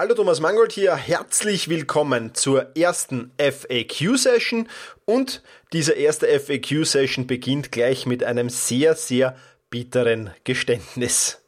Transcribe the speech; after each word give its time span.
Hallo 0.00 0.14
Thomas 0.14 0.40
Mangold 0.40 0.72
hier, 0.72 0.96
herzlich 0.96 1.68
willkommen 1.68 2.34
zur 2.34 2.74
ersten 2.74 3.32
FAQ-Session 3.36 4.66
und 5.04 5.42
diese 5.74 5.92
erste 5.92 6.26
FAQ-Session 6.26 7.26
beginnt 7.26 7.70
gleich 7.70 8.06
mit 8.06 8.24
einem 8.24 8.48
sehr, 8.48 8.94
sehr 8.94 9.36
bitteren 9.68 10.30
Geständnis. 10.44 11.42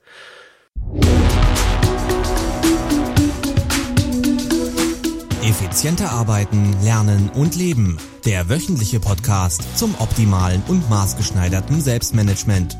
Effizienter 5.42 6.10
arbeiten, 6.10 6.76
lernen 6.84 7.30
und 7.34 7.56
leben. 7.56 7.96
Der 8.26 8.50
wöchentliche 8.50 9.00
Podcast 9.00 9.62
zum 9.78 9.94
optimalen 9.98 10.62
und 10.68 10.90
maßgeschneiderten 10.90 11.80
Selbstmanagement. 11.80 12.76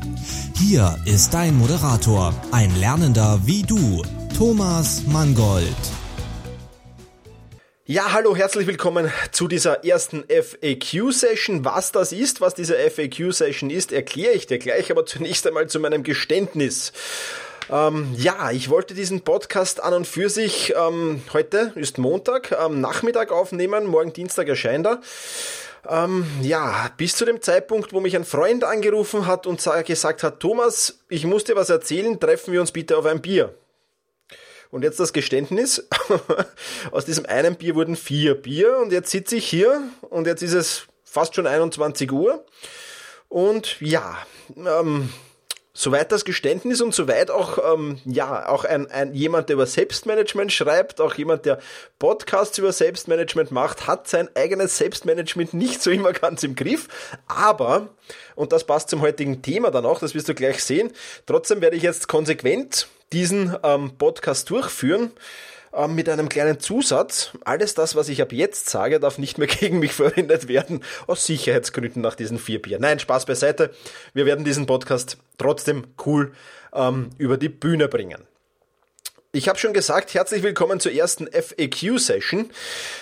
Hier 0.55 0.99
ist 1.05 1.33
dein 1.33 1.57
Moderator, 1.57 2.31
ein 2.51 2.75
Lernender 2.79 3.39
wie 3.45 3.63
du, 3.63 4.03
Thomas 4.37 5.03
Mangold. 5.05 5.67
Ja, 7.85 8.13
hallo, 8.13 8.35
herzlich 8.35 8.65
willkommen 8.65 9.11
zu 9.31 9.47
dieser 9.47 9.85
ersten 9.85 10.23
FAQ-Session. 10.27 11.63
Was 11.63 11.91
das 11.91 12.11
ist, 12.11 12.41
was 12.41 12.55
diese 12.55 12.75
FAQ-Session 12.75 13.69
ist, 13.69 13.91
erkläre 13.91 14.33
ich 14.33 14.47
dir 14.47 14.57
gleich, 14.57 14.89
aber 14.89 15.05
zunächst 15.05 15.45
einmal 15.45 15.67
zu 15.67 15.79
meinem 15.79 16.01
Geständnis. 16.01 16.93
Ähm, 17.71 18.15
ja, 18.17 18.49
ich 18.49 18.71
wollte 18.71 18.95
diesen 18.95 19.21
Podcast 19.21 19.83
an 19.83 19.93
und 19.93 20.07
für 20.07 20.29
sich 20.29 20.73
ähm, 20.75 21.21
heute 21.31 21.71
ist 21.75 21.99
Montag, 21.99 22.53
am 22.53 22.81
Nachmittag 22.81 23.31
aufnehmen, 23.31 23.85
morgen 23.85 24.13
Dienstag 24.13 24.47
erscheint 24.47 24.87
er. 24.87 25.01
Ähm, 25.87 26.25
ja, 26.41 26.89
bis 26.97 27.15
zu 27.15 27.25
dem 27.25 27.41
Zeitpunkt, 27.41 27.93
wo 27.93 27.99
mich 27.99 28.15
ein 28.15 28.25
Freund 28.25 28.63
angerufen 28.63 29.27
hat 29.27 29.45
und 29.45 29.63
gesagt 29.85 30.23
hat, 30.23 30.39
Thomas, 30.39 30.99
ich 31.07 31.25
muss 31.25 31.43
dir 31.43 31.55
was 31.55 31.69
erzählen, 31.69 32.19
treffen 32.19 32.51
wir 32.51 32.61
uns 32.61 32.71
bitte 32.71 32.97
auf 32.97 33.05
ein 33.05 33.21
Bier. 33.21 33.53
Und 34.73 34.81
jetzt 34.81 34.99
das 34.99 35.13
Geständnis. 35.13 35.87
Aus 36.91 37.05
diesem 37.05 37.27
einen 37.27 37.57
Bier 37.57 37.75
wurden 37.75 37.95
vier 37.95 38.33
Bier 38.33 38.79
und 38.79 38.91
jetzt 38.91 39.11
sitze 39.11 39.35
ich 39.35 39.47
hier 39.47 39.83
und 40.01 40.25
jetzt 40.25 40.41
ist 40.41 40.53
es 40.53 40.87
fast 41.03 41.35
schon 41.35 41.45
21 41.45 42.11
Uhr. 42.11 42.43
Und 43.29 43.79
ja, 43.81 44.17
ähm, 44.57 45.09
Soweit 45.75 46.11
das 46.11 46.23
Geständnis 46.23 46.81
und 46.81 46.93
soweit 46.93 47.31
auch, 47.31 47.57
ähm, 47.73 47.99
ja, 48.05 48.47
auch 48.47 48.63
ein, 48.63 48.91
ein 48.91 49.15
jemand, 49.15 49.49
der 49.49 49.55
über 49.55 49.65
Selbstmanagement 49.65 50.53
schreibt, 50.53 51.01
auch 51.01 51.15
jemand, 51.15 51.47
der 51.47 51.57
Podcasts 51.97 52.59
über 52.59 52.71
Selbstmanagement 52.71 53.49
macht, 53.49 53.87
hat 53.87 54.07
sein 54.07 54.29
eigenes 54.35 54.77
Selbstmanagement 54.77 55.55
nicht 55.55 55.81
so 55.81 55.89
immer 55.89 56.13
ganz 56.13 56.43
im 56.43 56.53
Griff. 56.53 56.89
Aber, 57.25 57.89
und 58.35 58.51
das 58.51 58.65
passt 58.65 58.91
zum 58.91 59.01
heutigen 59.01 59.41
Thema 59.41 59.71
dann 59.71 59.87
auch, 59.87 59.97
das 59.97 60.13
wirst 60.13 60.29
du 60.29 60.35
gleich 60.35 60.63
sehen, 60.63 60.91
trotzdem 61.25 61.59
werde 61.61 61.75
ich 61.75 61.81
jetzt 61.81 62.07
konsequent 62.07 62.87
diesen 63.13 63.55
ähm, 63.63 63.91
Podcast 63.97 64.49
durchführen 64.49 65.11
ähm, 65.73 65.95
mit 65.95 66.09
einem 66.09 66.29
kleinen 66.29 66.59
Zusatz. 66.59 67.31
Alles 67.45 67.75
das, 67.75 67.95
was 67.95 68.09
ich 68.09 68.21
ab 68.21 68.33
jetzt 68.33 68.69
sage, 68.69 68.99
darf 68.99 69.17
nicht 69.17 69.37
mehr 69.37 69.47
gegen 69.59 69.79
mich 69.79 69.93
verwendet 69.93 70.47
werden, 70.47 70.83
aus 71.07 71.25
Sicherheitsgründen 71.25 72.01
nach 72.01 72.15
diesen 72.15 72.39
vier 72.39 72.61
Bier. 72.61 72.79
Nein, 72.79 72.99
Spaß 72.99 73.25
beiseite. 73.25 73.71
Wir 74.13 74.25
werden 74.25 74.43
diesen 74.43 74.65
Podcast 74.65 75.17
trotzdem 75.37 75.85
cool 76.05 76.33
ähm, 76.73 77.11
über 77.17 77.37
die 77.37 77.49
Bühne 77.49 77.87
bringen. 77.87 78.23
Ich 79.35 79.49
habe 79.49 79.57
schon 79.57 79.73
gesagt, 79.73 80.13
herzlich 80.13 80.43
willkommen 80.43 80.79
zur 80.79 80.91
ersten 80.91 81.25
FAQ-Session. 81.25 82.51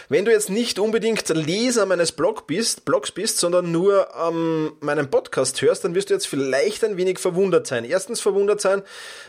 Wenn 0.08 0.24
du 0.24 0.32
jetzt 0.32 0.50
nicht 0.50 0.80
unbedingt 0.80 1.28
Leser 1.28 1.86
meines 1.86 2.14
Blog 2.14 2.48
bist, 2.48 2.86
Blogs 2.86 3.12
bist, 3.12 3.38
sondern 3.38 3.74
nur 3.74 4.08
ähm, 4.18 4.72
meinen 4.80 5.12
Podcast 5.12 5.62
hörst, 5.62 5.84
dann 5.84 5.94
wirst 5.94 6.10
du 6.10 6.14
jetzt 6.14 6.30
vielleicht 6.30 6.86
ein 6.86 6.96
wenig 6.96 7.20
verwundert 7.20 7.68
sein. 7.68 7.84
Erstens 7.84 8.22
verwundert 8.22 8.62
sein, 8.62 8.82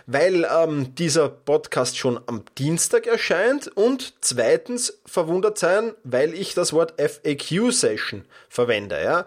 weil 0.06 0.46
ähm, 0.48 0.94
dieser 0.94 1.28
Podcast 1.28 1.98
schon 1.98 2.20
am 2.26 2.44
Dienstag 2.56 3.08
erscheint 3.08 3.66
und 3.66 4.14
zweitens 4.20 5.00
verwundert 5.04 5.58
sein, 5.58 5.94
weil 6.04 6.34
ich 6.34 6.54
das 6.54 6.72
Wort 6.72 6.94
FAQ-Session 7.00 8.26
verwende. 8.48 9.02
Ja. 9.02 9.26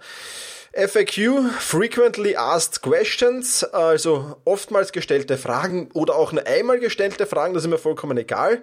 FAQ, 0.76 1.52
Frequently 1.58 2.36
Asked 2.36 2.82
Questions, 2.82 3.64
also 3.64 4.36
oftmals 4.44 4.92
gestellte 4.92 5.38
Fragen 5.38 5.90
oder 5.94 6.16
auch 6.16 6.34
nur 6.34 6.46
einmal 6.46 6.80
gestellte 6.80 7.26
Fragen, 7.26 7.54
das 7.54 7.64
ist 7.64 7.70
mir 7.70 7.78
vollkommen 7.78 8.18
egal. 8.18 8.62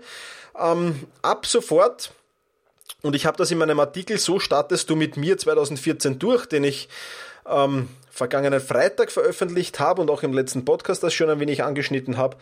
Ähm, 0.58 1.06
ab 1.22 1.46
sofort, 1.46 2.12
und 3.00 3.16
ich 3.16 3.24
habe 3.24 3.38
das 3.38 3.50
in 3.50 3.56
meinem 3.56 3.80
Artikel 3.80 4.18
So 4.18 4.38
startest 4.38 4.90
du 4.90 4.96
mit 4.96 5.16
mir 5.16 5.38
2014 5.38 6.18
durch, 6.18 6.44
den 6.44 6.64
ich 6.64 6.90
ähm, 7.46 7.88
vergangenen 8.10 8.60
Freitag 8.60 9.10
veröffentlicht 9.10 9.80
habe 9.80 10.02
und 10.02 10.10
auch 10.10 10.22
im 10.22 10.34
letzten 10.34 10.66
Podcast 10.66 11.02
das 11.02 11.14
schon 11.14 11.30
ein 11.30 11.40
wenig 11.40 11.64
angeschnitten 11.64 12.18
habe, 12.18 12.36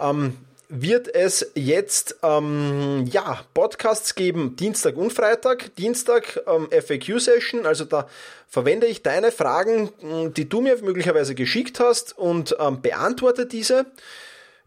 ähm, 0.00 0.36
wird 0.68 1.14
es 1.14 1.50
jetzt 1.54 2.16
ähm, 2.22 3.08
ja 3.10 3.40
Podcasts 3.54 4.14
geben, 4.14 4.56
Dienstag 4.56 4.96
und 4.96 5.12
Freitag. 5.12 5.74
Dienstag 5.76 6.40
ähm, 6.46 6.68
FAQ-Session, 6.70 7.66
also 7.66 7.84
da 7.84 8.08
verwende 8.48 8.86
ich 8.86 9.02
deine 9.02 9.32
Fragen, 9.32 9.90
die 10.36 10.48
du 10.48 10.60
mir 10.60 10.76
möglicherweise 10.82 11.34
geschickt 11.34 11.80
hast 11.80 12.16
und 12.16 12.56
ähm, 12.60 12.80
beantworte 12.82 13.46
diese. 13.46 13.86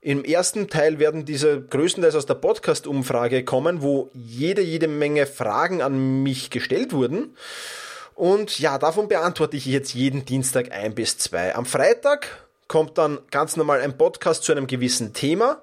Im 0.03 0.23
ersten 0.23 0.67
Teil 0.67 0.97
werden 0.97 1.25
diese 1.25 1.61
größtenteils 1.61 2.15
aus 2.15 2.25
der 2.25 2.33
Podcast-Umfrage 2.33 3.45
kommen, 3.45 3.83
wo 3.83 4.09
jede, 4.13 4.63
jede 4.63 4.87
Menge 4.87 5.27
Fragen 5.27 5.83
an 5.83 6.23
mich 6.23 6.49
gestellt 6.49 6.93
wurden. 6.93 7.35
Und 8.15 8.59
ja, 8.59 8.79
davon 8.79 9.07
beantworte 9.07 9.57
ich 9.57 9.65
jetzt 9.65 9.93
jeden 9.93 10.25
Dienstag 10.25 10.71
ein 10.71 10.95
bis 10.95 11.19
zwei. 11.19 11.53
Am 11.53 11.65
Freitag 11.65 12.27
kommt 12.67 12.97
dann 12.97 13.19
ganz 13.29 13.57
normal 13.57 13.81
ein 13.81 13.97
Podcast 13.97 14.43
zu 14.43 14.51
einem 14.51 14.65
gewissen 14.65 15.13
Thema. 15.13 15.61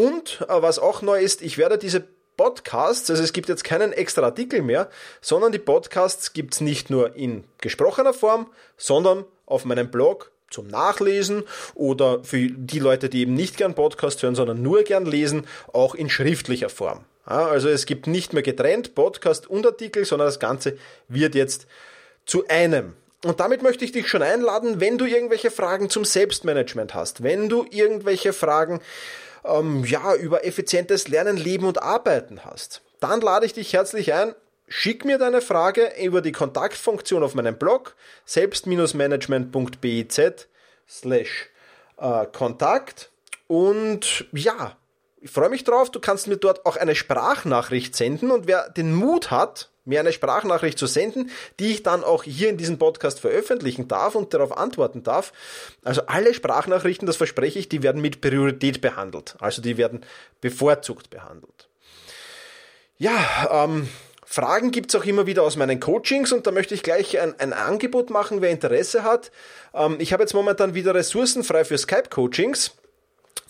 Und 0.00 0.40
äh, 0.48 0.62
was 0.62 0.78
auch 0.78 1.02
neu 1.02 1.20
ist, 1.20 1.42
ich 1.42 1.58
werde 1.58 1.76
diese 1.76 2.02
Podcasts, 2.38 3.10
also 3.10 3.22
es 3.22 3.34
gibt 3.34 3.50
jetzt 3.50 3.64
keinen 3.64 3.92
extra 3.92 4.22
Artikel 4.22 4.62
mehr, 4.62 4.88
sondern 5.20 5.52
die 5.52 5.58
Podcasts 5.58 6.32
gibt 6.32 6.54
es 6.54 6.62
nicht 6.62 6.88
nur 6.88 7.16
in 7.16 7.44
gesprochener 7.58 8.14
Form, 8.14 8.46
sondern 8.78 9.26
auf 9.44 9.66
meinem 9.66 9.90
Blog 9.90 10.32
zum 10.48 10.68
Nachlesen 10.68 11.42
oder 11.74 12.24
für 12.24 12.48
die 12.48 12.78
Leute, 12.78 13.10
die 13.10 13.20
eben 13.20 13.34
nicht 13.34 13.58
gern 13.58 13.74
Podcast 13.74 14.22
hören, 14.22 14.34
sondern 14.34 14.62
nur 14.62 14.84
gern 14.84 15.04
lesen, 15.04 15.46
auch 15.74 15.94
in 15.94 16.08
schriftlicher 16.08 16.70
Form. 16.70 17.04
Also 17.26 17.68
es 17.68 17.84
gibt 17.84 18.06
nicht 18.06 18.32
mehr 18.32 18.42
getrennt 18.42 18.94
Podcast 18.94 19.50
und 19.50 19.66
Artikel, 19.66 20.06
sondern 20.06 20.28
das 20.28 20.40
Ganze 20.40 20.78
wird 21.08 21.34
jetzt 21.34 21.66
zu 22.24 22.48
einem. 22.48 22.94
Und 23.22 23.38
damit 23.38 23.62
möchte 23.62 23.84
ich 23.84 23.92
dich 23.92 24.08
schon 24.08 24.22
einladen, 24.22 24.80
wenn 24.80 24.96
du 24.96 25.04
irgendwelche 25.04 25.50
Fragen 25.50 25.90
zum 25.90 26.06
Selbstmanagement 26.06 26.94
hast, 26.94 27.22
wenn 27.22 27.50
du 27.50 27.66
irgendwelche 27.70 28.32
Fragen 28.32 28.80
ähm, 29.44 29.84
ja, 29.84 30.14
über 30.14 30.44
effizientes 30.44 31.08
Lernen, 31.08 31.36
Leben 31.36 31.66
und 31.66 31.82
Arbeiten 31.82 32.44
hast, 32.44 32.82
dann 33.00 33.20
lade 33.20 33.46
ich 33.46 33.54
dich 33.54 33.72
herzlich 33.72 34.12
ein, 34.12 34.34
Schick 34.72 35.04
mir 35.04 35.18
deine 35.18 35.40
Frage 35.40 35.90
über 36.00 36.22
die 36.22 36.30
Kontaktfunktion 36.30 37.24
auf 37.24 37.34
meinem 37.34 37.58
Blog 37.58 37.96
selbst-management.biz 38.24 40.20
slash 40.88 41.50
äh, 41.98 42.26
Kontakt. 42.26 43.10
Und 43.48 44.26
ja, 44.30 44.76
ich 45.20 45.32
freue 45.32 45.48
mich 45.48 45.64
drauf. 45.64 45.90
Du 45.90 45.98
kannst 45.98 46.28
mir 46.28 46.36
dort 46.36 46.64
auch 46.66 46.76
eine 46.76 46.94
Sprachnachricht 46.94 47.96
senden. 47.96 48.30
Und 48.30 48.46
wer 48.46 48.70
den 48.70 48.94
Mut 48.94 49.32
hat, 49.32 49.69
mir 49.84 50.00
eine 50.00 50.12
Sprachnachricht 50.12 50.78
zu 50.78 50.86
senden, 50.86 51.30
die 51.58 51.72
ich 51.72 51.82
dann 51.82 52.04
auch 52.04 52.24
hier 52.24 52.48
in 52.48 52.56
diesem 52.56 52.78
Podcast 52.78 53.20
veröffentlichen 53.20 53.88
darf 53.88 54.14
und 54.14 54.34
darauf 54.34 54.56
antworten 54.56 55.02
darf. 55.02 55.32
Also 55.82 56.02
alle 56.06 56.34
Sprachnachrichten, 56.34 57.06
das 57.06 57.16
verspreche 57.16 57.58
ich, 57.58 57.68
die 57.68 57.82
werden 57.82 58.00
mit 58.00 58.20
Priorität 58.20 58.80
behandelt. 58.80 59.36
Also 59.40 59.62
die 59.62 59.76
werden 59.76 60.04
bevorzugt 60.40 61.10
behandelt. 61.10 61.68
Ja, 62.98 63.64
ähm, 63.64 63.88
Fragen 64.24 64.70
gibt's 64.70 64.94
auch 64.94 65.04
immer 65.04 65.26
wieder 65.26 65.42
aus 65.42 65.56
meinen 65.56 65.80
Coachings 65.80 66.32
und 66.32 66.46
da 66.46 66.52
möchte 66.52 66.74
ich 66.74 66.82
gleich 66.82 67.18
ein, 67.18 67.34
ein 67.40 67.52
Angebot 67.52 68.10
machen, 68.10 68.42
wer 68.42 68.50
Interesse 68.50 69.02
hat. 69.02 69.32
Ähm, 69.74 69.96
ich 69.98 70.12
habe 70.12 70.22
jetzt 70.22 70.34
momentan 70.34 70.74
wieder 70.74 70.94
Ressourcen 70.94 71.42
frei 71.42 71.64
für 71.64 71.78
Skype-Coachings 71.78 72.76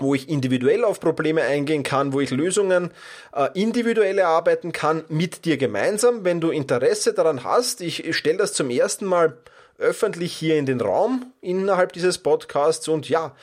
wo 0.01 0.15
ich 0.15 0.29
individuell 0.29 0.85
auf 0.85 1.01
Probleme 1.01 1.43
eingehen 1.43 1.83
kann, 1.83 2.13
wo 2.13 2.21
ich 2.21 2.31
Lösungen 2.31 2.91
äh, 3.35 3.49
individuell 3.55 4.19
erarbeiten 4.19 4.73
kann 4.73 5.05
mit 5.09 5.45
dir 5.45 5.57
gemeinsam. 5.57 6.25
Wenn 6.25 6.41
du 6.41 6.51
Interesse 6.51 7.13
daran 7.13 7.45
hast, 7.45 7.81
ich, 7.81 8.17
stelle 8.17 8.39
das 8.39 8.53
zum 8.53 8.71
ersten 8.71 9.05
Mal 9.05 9.37
öffentlich 9.79 10.33
hier 10.33 10.57
in 10.57 10.67
den 10.67 10.81
Raum 10.81 11.33
innerhalb 11.41 11.93
dieses 11.93 12.19
Podcasts 12.19 12.87
und 12.89 13.09
ja, 13.09 13.35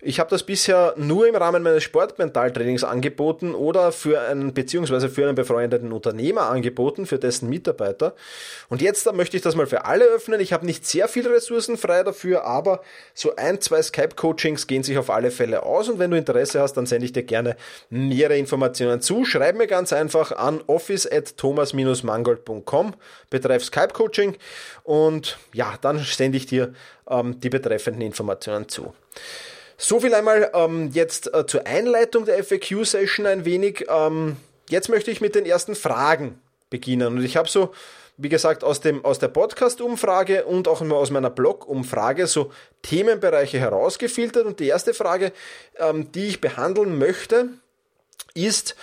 ich 0.00 0.20
habe 0.20 0.30
das 0.30 0.42
bisher 0.42 0.94
nur 0.96 1.26
im 1.26 1.34
Rahmen 1.34 1.62
meines 1.62 1.82
Sportmentaltrainings 1.82 2.84
angeboten 2.84 3.54
oder 3.54 3.92
für 3.92 4.20
einen 4.20 4.52
beziehungsweise 4.52 5.08
für 5.08 5.24
einen 5.24 5.34
befreundeten 5.34 5.92
Unternehmer 5.92 6.42
angeboten, 6.42 7.06
für 7.06 7.18
dessen 7.18 7.48
Mitarbeiter. 7.48 8.14
Und 8.68 8.82
jetzt 8.82 9.10
möchte 9.12 9.36
ich 9.36 9.42
das 9.42 9.56
mal 9.56 9.66
für 9.66 9.84
alle 9.84 10.04
öffnen. 10.04 10.40
Ich 10.40 10.52
habe 10.52 10.66
nicht 10.66 10.86
sehr 10.86 11.08
viele 11.08 11.30
Ressourcen 11.30 11.76
frei 11.76 12.02
dafür, 12.02 12.44
aber 12.44 12.82
so 13.14 13.36
ein, 13.36 13.60
zwei 13.60 13.82
Skype-Coachings 13.82 14.66
gehen 14.66 14.82
sich 14.82 14.98
auf 14.98 15.10
alle 15.10 15.30
Fälle 15.30 15.62
aus. 15.62 15.88
Und 15.88 15.98
wenn 15.98 16.10
du 16.10 16.16
Interesse 16.16 16.60
hast, 16.60 16.74
dann 16.74 16.86
sende 16.86 17.06
ich 17.06 17.12
dir 17.12 17.22
gerne 17.22 17.56
nähere 17.90 18.36
Informationen 18.36 19.00
zu. 19.00 19.24
Schreib 19.24 19.56
mir 19.56 19.66
ganz 19.66 19.92
einfach 19.92 20.32
an 20.32 20.62
office 20.66 21.10
at 21.10 21.36
thomas-mangold.com 21.36 22.94
betreff 23.30 23.64
Skype-Coaching 23.64 24.36
und 24.84 25.38
ja, 25.52 25.74
dann 25.80 25.98
sende 25.98 26.36
ich 26.36 26.46
dir 26.46 26.74
ähm, 27.08 27.40
die 27.40 27.50
betreffenden 27.50 28.02
Informationen 28.02 28.68
zu. 28.68 28.94
So 29.78 30.00
viel 30.00 30.14
einmal 30.14 30.50
ähm, 30.54 30.90
jetzt 30.92 31.32
äh, 31.34 31.46
zur 31.46 31.66
Einleitung 31.66 32.24
der 32.24 32.42
FAQ-Session 32.42 33.26
ein 33.26 33.44
wenig. 33.44 33.86
Ähm, 33.88 34.36
jetzt 34.68 34.88
möchte 34.88 35.10
ich 35.10 35.20
mit 35.20 35.34
den 35.34 35.44
ersten 35.44 35.74
Fragen 35.74 36.40
beginnen. 36.70 37.08
Und 37.08 37.24
ich 37.24 37.36
habe 37.36 37.48
so, 37.48 37.72
wie 38.16 38.30
gesagt, 38.30 38.64
aus, 38.64 38.80
dem, 38.80 39.04
aus 39.04 39.18
der 39.18 39.28
Podcast-Umfrage 39.28 40.46
und 40.46 40.66
auch 40.66 40.80
aus 40.80 41.10
meiner 41.10 41.30
Blog-Umfrage 41.30 42.26
so 42.26 42.50
Themenbereiche 42.82 43.58
herausgefiltert. 43.58 44.46
Und 44.46 44.60
die 44.60 44.68
erste 44.68 44.94
Frage, 44.94 45.32
ähm, 45.78 46.10
die 46.12 46.28
ich 46.28 46.40
behandeln 46.40 46.96
möchte, 46.96 47.50
ist, 48.34 48.76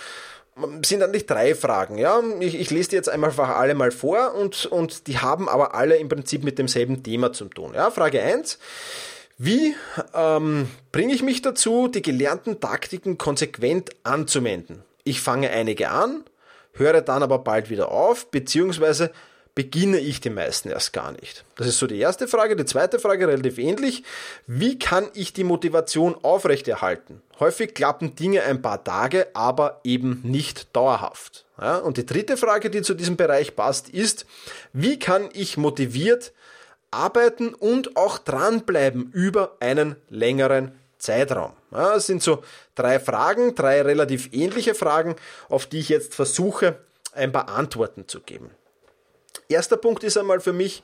sind 0.84 1.02
eigentlich 1.02 1.26
drei 1.26 1.56
Fragen. 1.56 1.98
Ja? 1.98 2.22
Ich, 2.38 2.54
ich 2.54 2.70
lese 2.70 2.90
die 2.90 2.96
jetzt 2.96 3.08
einmal 3.08 3.32
alle 3.32 3.74
mal 3.74 3.90
vor 3.90 4.34
und, 4.34 4.66
und 4.66 5.08
die 5.08 5.18
haben 5.18 5.48
aber 5.48 5.74
alle 5.74 5.96
im 5.96 6.08
Prinzip 6.08 6.44
mit 6.44 6.58
demselben 6.58 7.02
Thema 7.02 7.32
zu 7.32 7.46
tun. 7.46 7.74
Ja? 7.74 7.90
Frage 7.90 8.22
1. 8.22 8.58
Wie 9.36 9.74
ähm, 10.14 10.68
bringe 10.92 11.12
ich 11.12 11.22
mich 11.22 11.42
dazu, 11.42 11.88
die 11.88 12.02
gelernten 12.02 12.60
Taktiken 12.60 13.18
konsequent 13.18 13.90
anzuwenden? 14.04 14.84
Ich 15.02 15.20
fange 15.20 15.50
einige 15.50 15.90
an, 15.90 16.24
höre 16.72 17.00
dann 17.00 17.22
aber 17.22 17.40
bald 17.40 17.68
wieder 17.68 17.90
auf, 17.90 18.30
beziehungsweise 18.30 19.10
beginne 19.54 19.98
ich 19.98 20.20
die 20.20 20.30
meisten 20.30 20.70
erst 20.70 20.92
gar 20.92 21.12
nicht? 21.12 21.44
Das 21.56 21.66
ist 21.66 21.78
so 21.78 21.86
die 21.86 21.98
erste 21.98 22.26
Frage. 22.26 22.56
Die 22.56 22.64
zweite 22.64 22.98
Frage 22.98 23.28
relativ 23.28 23.58
ähnlich. 23.58 24.02
Wie 24.46 24.78
kann 24.78 25.08
ich 25.14 25.32
die 25.32 25.44
Motivation 25.44 26.16
aufrechterhalten? 26.22 27.22
Häufig 27.38 27.74
klappen 27.74 28.16
Dinge 28.16 28.42
ein 28.42 28.62
paar 28.62 28.82
Tage, 28.82 29.28
aber 29.34 29.80
eben 29.84 30.20
nicht 30.24 30.74
dauerhaft. 30.74 31.44
Ja, 31.60 31.78
und 31.78 31.96
die 31.96 32.06
dritte 32.06 32.36
Frage, 32.36 32.68
die 32.70 32.82
zu 32.82 32.94
diesem 32.94 33.16
Bereich 33.16 33.54
passt, 33.54 33.88
ist, 33.88 34.26
wie 34.72 34.98
kann 34.98 35.28
ich 35.32 35.56
motiviert 35.56 36.32
arbeiten 36.94 37.54
und 37.54 37.96
auch 37.96 38.18
dranbleiben 38.18 39.10
über 39.12 39.56
einen 39.60 39.96
längeren 40.08 40.72
Zeitraum? 40.98 41.52
Ja, 41.70 41.94
das 41.94 42.06
sind 42.06 42.22
so 42.22 42.42
drei 42.74 42.98
Fragen, 43.00 43.54
drei 43.54 43.82
relativ 43.82 44.30
ähnliche 44.32 44.74
Fragen, 44.74 45.16
auf 45.48 45.66
die 45.66 45.80
ich 45.80 45.88
jetzt 45.88 46.14
versuche, 46.14 46.78
ein 47.12 47.32
paar 47.32 47.48
Antworten 47.48 48.08
zu 48.08 48.20
geben. 48.20 48.50
Erster 49.48 49.76
Punkt 49.76 50.04
ist 50.04 50.16
einmal 50.16 50.40
für 50.40 50.52
mich, 50.52 50.82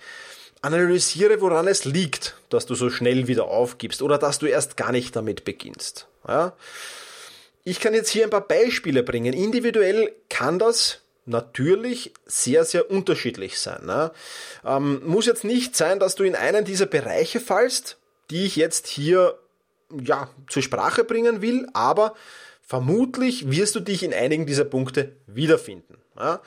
analysiere, 0.62 1.40
woran 1.40 1.66
es 1.68 1.84
liegt, 1.84 2.36
dass 2.50 2.66
du 2.66 2.74
so 2.74 2.90
schnell 2.90 3.26
wieder 3.28 3.44
aufgibst 3.44 4.02
oder 4.02 4.18
dass 4.18 4.38
du 4.38 4.46
erst 4.46 4.76
gar 4.76 4.92
nicht 4.92 5.16
damit 5.16 5.44
beginnst. 5.44 6.06
Ich 7.64 7.80
kann 7.80 7.94
jetzt 7.94 8.10
hier 8.10 8.24
ein 8.24 8.30
paar 8.30 8.46
Beispiele 8.46 9.02
bringen. 9.02 9.32
Individuell 9.32 10.14
kann 10.28 10.58
das 10.58 11.00
natürlich 11.30 12.12
sehr, 12.26 12.64
sehr 12.64 12.90
unterschiedlich 12.90 13.58
sein. 13.58 13.86
Ne? 13.86 14.12
Ähm, 14.64 15.00
muss 15.06 15.26
jetzt 15.26 15.44
nicht 15.44 15.74
sein, 15.76 15.98
dass 15.98 16.14
du 16.14 16.24
in 16.24 16.34
einen 16.34 16.64
dieser 16.64 16.86
Bereiche 16.86 17.40
fallst, 17.40 17.96
die 18.30 18.44
ich 18.44 18.56
jetzt 18.56 18.86
hier 18.86 19.38
ja, 20.02 20.28
zur 20.48 20.62
Sprache 20.62 21.04
bringen 21.04 21.42
will, 21.42 21.66
aber 21.72 22.14
vermutlich 22.62 23.50
wirst 23.50 23.74
du 23.74 23.80
dich 23.80 24.02
in 24.02 24.14
einigen 24.14 24.46
dieser 24.46 24.64
Punkte 24.64 25.12
wiederfinden. 25.26 25.96
Ja? 26.18 26.40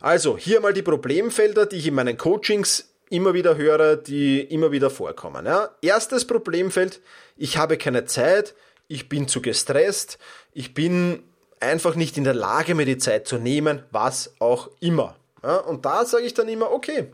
Also 0.00 0.38
hier 0.38 0.60
mal 0.60 0.72
die 0.72 0.82
Problemfelder, 0.82 1.66
die 1.66 1.76
ich 1.76 1.86
in 1.86 1.94
meinen 1.94 2.16
Coachings 2.16 2.88
immer 3.10 3.34
wieder 3.34 3.56
höre, 3.56 3.96
die 3.96 4.40
immer 4.40 4.72
wieder 4.72 4.90
vorkommen. 4.90 5.46
Ja? 5.46 5.70
Erstes 5.82 6.26
Problemfeld, 6.26 7.00
ich 7.36 7.56
habe 7.56 7.76
keine 7.76 8.06
Zeit, 8.06 8.54
ich 8.88 9.08
bin 9.08 9.28
zu 9.28 9.40
gestresst, 9.40 10.18
ich 10.52 10.74
bin 10.74 11.22
einfach 11.60 11.94
nicht 11.94 12.16
in 12.16 12.24
der 12.24 12.34
Lage, 12.34 12.74
mir 12.74 12.86
die 12.86 12.98
Zeit 12.98 13.28
zu 13.28 13.36
nehmen, 13.38 13.84
was 13.90 14.34
auch 14.38 14.70
immer. 14.80 15.16
Ja? 15.42 15.58
Und 15.58 15.84
da 15.84 16.04
sage 16.04 16.24
ich 16.24 16.34
dann 16.34 16.48
immer, 16.48 16.72
okay, 16.72 17.12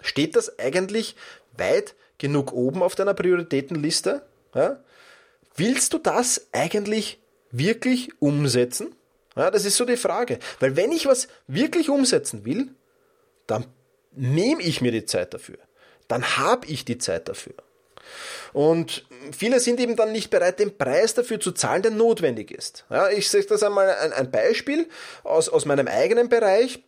steht 0.00 0.36
das 0.36 0.58
eigentlich 0.58 1.16
weit 1.56 1.94
genug 2.18 2.52
oben 2.52 2.82
auf 2.82 2.94
deiner 2.94 3.14
Prioritätenliste? 3.14 4.22
Ja? 4.54 4.80
Willst 5.56 5.92
du 5.92 5.98
das 5.98 6.46
eigentlich 6.52 7.18
wirklich 7.50 8.10
umsetzen? 8.20 8.94
Ja, 9.34 9.50
das 9.50 9.64
ist 9.64 9.76
so 9.76 9.84
die 9.84 9.96
Frage. 9.96 10.38
Weil 10.60 10.76
wenn 10.76 10.92
ich 10.92 11.06
was 11.06 11.28
wirklich 11.46 11.90
umsetzen 11.90 12.44
will, 12.44 12.74
dann 13.46 13.66
nehme 14.12 14.62
ich 14.62 14.80
mir 14.80 14.92
die 14.92 15.04
Zeit 15.04 15.34
dafür. 15.34 15.58
Dann 16.08 16.38
habe 16.38 16.66
ich 16.66 16.84
die 16.84 16.98
Zeit 16.98 17.28
dafür. 17.28 17.54
Und 18.52 19.04
viele 19.36 19.60
sind 19.60 19.80
eben 19.80 19.96
dann 19.96 20.12
nicht 20.12 20.30
bereit, 20.30 20.58
den 20.58 20.76
Preis 20.76 21.14
dafür 21.14 21.40
zu 21.40 21.52
zahlen, 21.52 21.82
der 21.82 21.90
notwendig 21.90 22.50
ist. 22.50 22.84
Ja, 22.90 23.08
ich 23.10 23.28
sage 23.28 23.46
das 23.46 23.62
einmal 23.62 23.88
ein, 23.90 24.30
Beispiel 24.30 24.88
aus, 25.24 25.48
aus 25.48 25.64
meinem 25.64 25.88
eigenen 25.88 26.28
Bereich. 26.28 26.80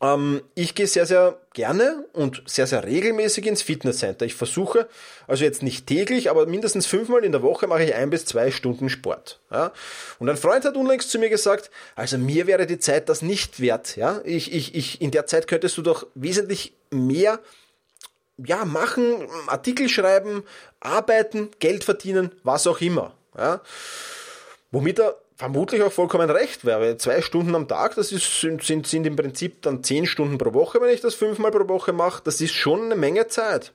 Ähm, 0.00 0.42
ich 0.54 0.74
gehe 0.74 0.86
sehr, 0.86 1.06
sehr 1.06 1.38
gerne 1.54 2.04
und 2.12 2.42
sehr, 2.46 2.66
sehr 2.66 2.84
regelmäßig 2.84 3.46
ins 3.46 3.62
Fitnesscenter. 3.62 4.26
Ich 4.26 4.34
versuche, 4.34 4.88
also 5.26 5.44
jetzt 5.44 5.62
nicht 5.62 5.86
täglich, 5.86 6.30
aber 6.30 6.46
mindestens 6.46 6.86
fünfmal 6.86 7.24
in 7.24 7.32
der 7.32 7.42
Woche 7.42 7.66
mache 7.66 7.84
ich 7.84 7.94
ein 7.94 8.10
bis 8.10 8.24
zwei 8.24 8.50
Stunden 8.50 8.88
Sport. 8.88 9.40
Ja? 9.50 9.72
Und 10.18 10.28
ein 10.28 10.36
Freund 10.36 10.64
hat 10.64 10.76
unlängst 10.76 11.10
zu 11.10 11.18
mir 11.18 11.30
gesagt, 11.30 11.70
also 11.96 12.16
mir 12.18 12.46
wäre 12.46 12.66
die 12.66 12.78
Zeit 12.78 13.08
das 13.08 13.22
nicht 13.22 13.60
wert. 13.60 13.96
Ja? 13.96 14.20
Ich, 14.24 14.52
ich, 14.52 14.74
ich, 14.74 15.00
in 15.00 15.10
der 15.10 15.26
Zeit 15.26 15.48
könntest 15.48 15.76
du 15.76 15.82
doch 15.82 16.06
wesentlich 16.14 16.74
mehr 16.90 17.40
ja, 18.44 18.64
machen, 18.64 19.28
Artikel 19.46 19.88
schreiben, 19.88 20.44
arbeiten, 20.80 21.50
Geld 21.58 21.84
verdienen, 21.84 22.32
was 22.42 22.66
auch 22.66 22.80
immer. 22.80 23.14
Ja? 23.36 23.60
Womit 24.70 25.00
er 25.00 25.16
vermutlich 25.38 25.82
auch 25.82 25.92
vollkommen 25.92 26.30
recht 26.30 26.64
wäre. 26.64 26.96
Zwei 26.98 27.22
Stunden 27.22 27.54
am 27.54 27.68
Tag, 27.68 27.94
das 27.94 28.10
ist, 28.10 28.40
sind, 28.40 28.62
sind, 28.64 28.88
sind 28.88 29.06
im 29.06 29.14
Prinzip 29.14 29.62
dann 29.62 29.84
zehn 29.84 30.04
Stunden 30.04 30.36
pro 30.36 30.52
Woche, 30.52 30.80
wenn 30.80 30.92
ich 30.92 31.00
das 31.00 31.14
fünfmal 31.14 31.52
pro 31.52 31.68
Woche 31.68 31.92
mache. 31.92 32.22
Das 32.24 32.40
ist 32.40 32.54
schon 32.54 32.86
eine 32.86 32.96
Menge 32.96 33.28
Zeit. 33.28 33.72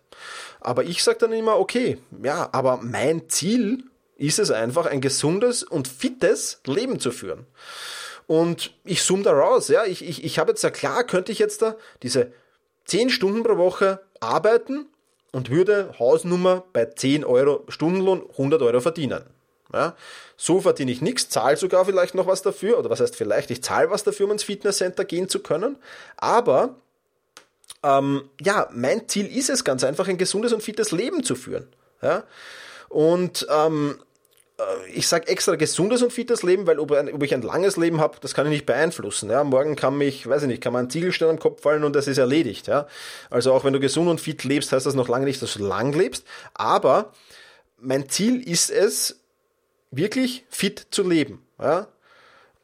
Aber 0.60 0.84
ich 0.84 1.04
sage 1.04 1.20
dann 1.20 1.32
immer, 1.32 1.58
okay, 1.58 1.98
ja, 2.22 2.50
aber 2.52 2.80
mein 2.82 3.30
Ziel 3.30 3.86
ist 4.18 4.40
es 4.40 4.52
einfach, 4.52 4.86
ein 4.86 5.02
gesundes 5.02 5.64
und 5.64 5.88
fittes 5.88 6.60
Leben 6.66 7.00
zu 7.00 7.12
führen. 7.12 7.46
Und 8.28 8.74
ich 8.84 9.02
zoome 9.02 9.24
da 9.24 9.32
raus, 9.32 9.70
ja, 9.70 9.86
ich, 9.86 10.08
ich, 10.08 10.24
ich 10.24 10.40
habe 10.40 10.52
jetzt 10.52 10.64
ja 10.64 10.70
klar, 10.70 11.06
könnte 11.06 11.32
ich 11.32 11.40
jetzt 11.40 11.62
da 11.62 11.76
diese 12.04 12.32
zehn 12.86 13.10
Stunden 13.10 13.44
pro 13.44 13.58
Woche 13.58 14.00
arbeiten 14.20 14.88
und 15.32 15.50
würde 15.50 15.94
Hausnummer 16.00 16.64
bei 16.74 16.86
10 16.86 17.26
Euro 17.26 17.64
Stundenlohn 17.68 18.24
100 18.32 18.62
Euro 18.62 18.80
verdienen. 18.80 19.24
Ja, 19.74 19.96
so 20.38 20.62
verdiene 20.62 20.92
ich 20.92 21.02
nichts, 21.02 21.30
zahle 21.30 21.58
sogar 21.58 21.86
vielleicht 21.86 22.14
noch 22.14 22.28
was 22.28 22.44
dafür, 22.44 22.78
oder 22.78 22.92
was 22.92 23.00
heißt 23.00 23.16
vielleicht, 23.16 23.50
ich 23.50 23.64
zahle 23.64 23.90
was 23.90 24.04
dafür, 24.04 24.28
um 24.28 24.32
ins 24.34 24.44
Fitnesscenter 24.44 25.04
gehen 25.04 25.30
zu 25.30 25.40
können. 25.40 25.78
Aber 26.18 26.76
ähm, 27.82 28.30
ja, 28.40 28.70
mein 28.72 29.08
Ziel 29.10 29.26
ist 29.26 29.50
es 29.50 29.64
ganz 29.64 29.84
einfach, 29.84 30.08
ein 30.08 30.20
gesundes 30.20 30.54
und 30.54 30.62
fittes 30.62 30.92
Leben 30.92 31.24
zu 31.24 31.34
führen. 31.36 31.68
Ja? 32.04 32.24
Und 32.90 33.48
ähm, 33.50 34.00
äh, 34.00 34.13
ich 34.94 35.08
sage 35.08 35.28
extra 35.28 35.56
gesundes 35.56 36.02
und 36.02 36.12
fittes 36.12 36.44
Leben, 36.44 36.68
weil 36.68 36.80
ob, 36.80 36.92
ob 36.92 37.24
ich 37.24 37.34
ein 37.34 37.42
langes 37.42 37.78
Leben 37.78 38.00
habe, 38.00 38.18
das 38.22 38.34
kann 38.34 38.46
ich 38.46 38.52
nicht 38.52 38.66
beeinflussen. 38.66 39.30
Ja? 39.30 39.44
Morgen 39.44 39.76
kann 39.76 39.98
mich, 39.98 40.28
weiß 40.28 40.44
ich 40.44 40.48
nicht, 40.48 40.62
kann 40.62 40.74
man 40.74 40.86
ein 40.86 40.90
Ziegelstein 40.90 41.30
am 41.30 41.40
Kopf 41.40 41.62
fallen 41.62 41.84
und 41.84 41.96
das 41.96 42.08
ist 42.08 42.18
erledigt. 42.18 42.68
Ja? 42.68 42.88
Also 43.30 43.54
auch 43.54 43.64
wenn 43.64 43.74
du 43.74 43.80
gesund 43.80 44.10
und 44.10 44.22
fit 44.22 44.44
lebst, 44.44 44.72
heißt 44.72 44.86
das 44.86 44.96
noch 44.96 45.10
lange 45.10 45.26
nicht, 45.26 45.42
dass 45.42 45.54
du 45.54 45.64
lang 45.64 45.94
lebst. 45.94 46.26
Aber 46.54 47.14
mein 47.78 48.10
Ziel 48.10 48.42
ist 48.48 48.70
es, 48.70 49.20
wirklich 49.96 50.46
fit 50.50 50.88
zu 50.92 51.08
leben. 51.08 51.46
Ja? 51.60 51.88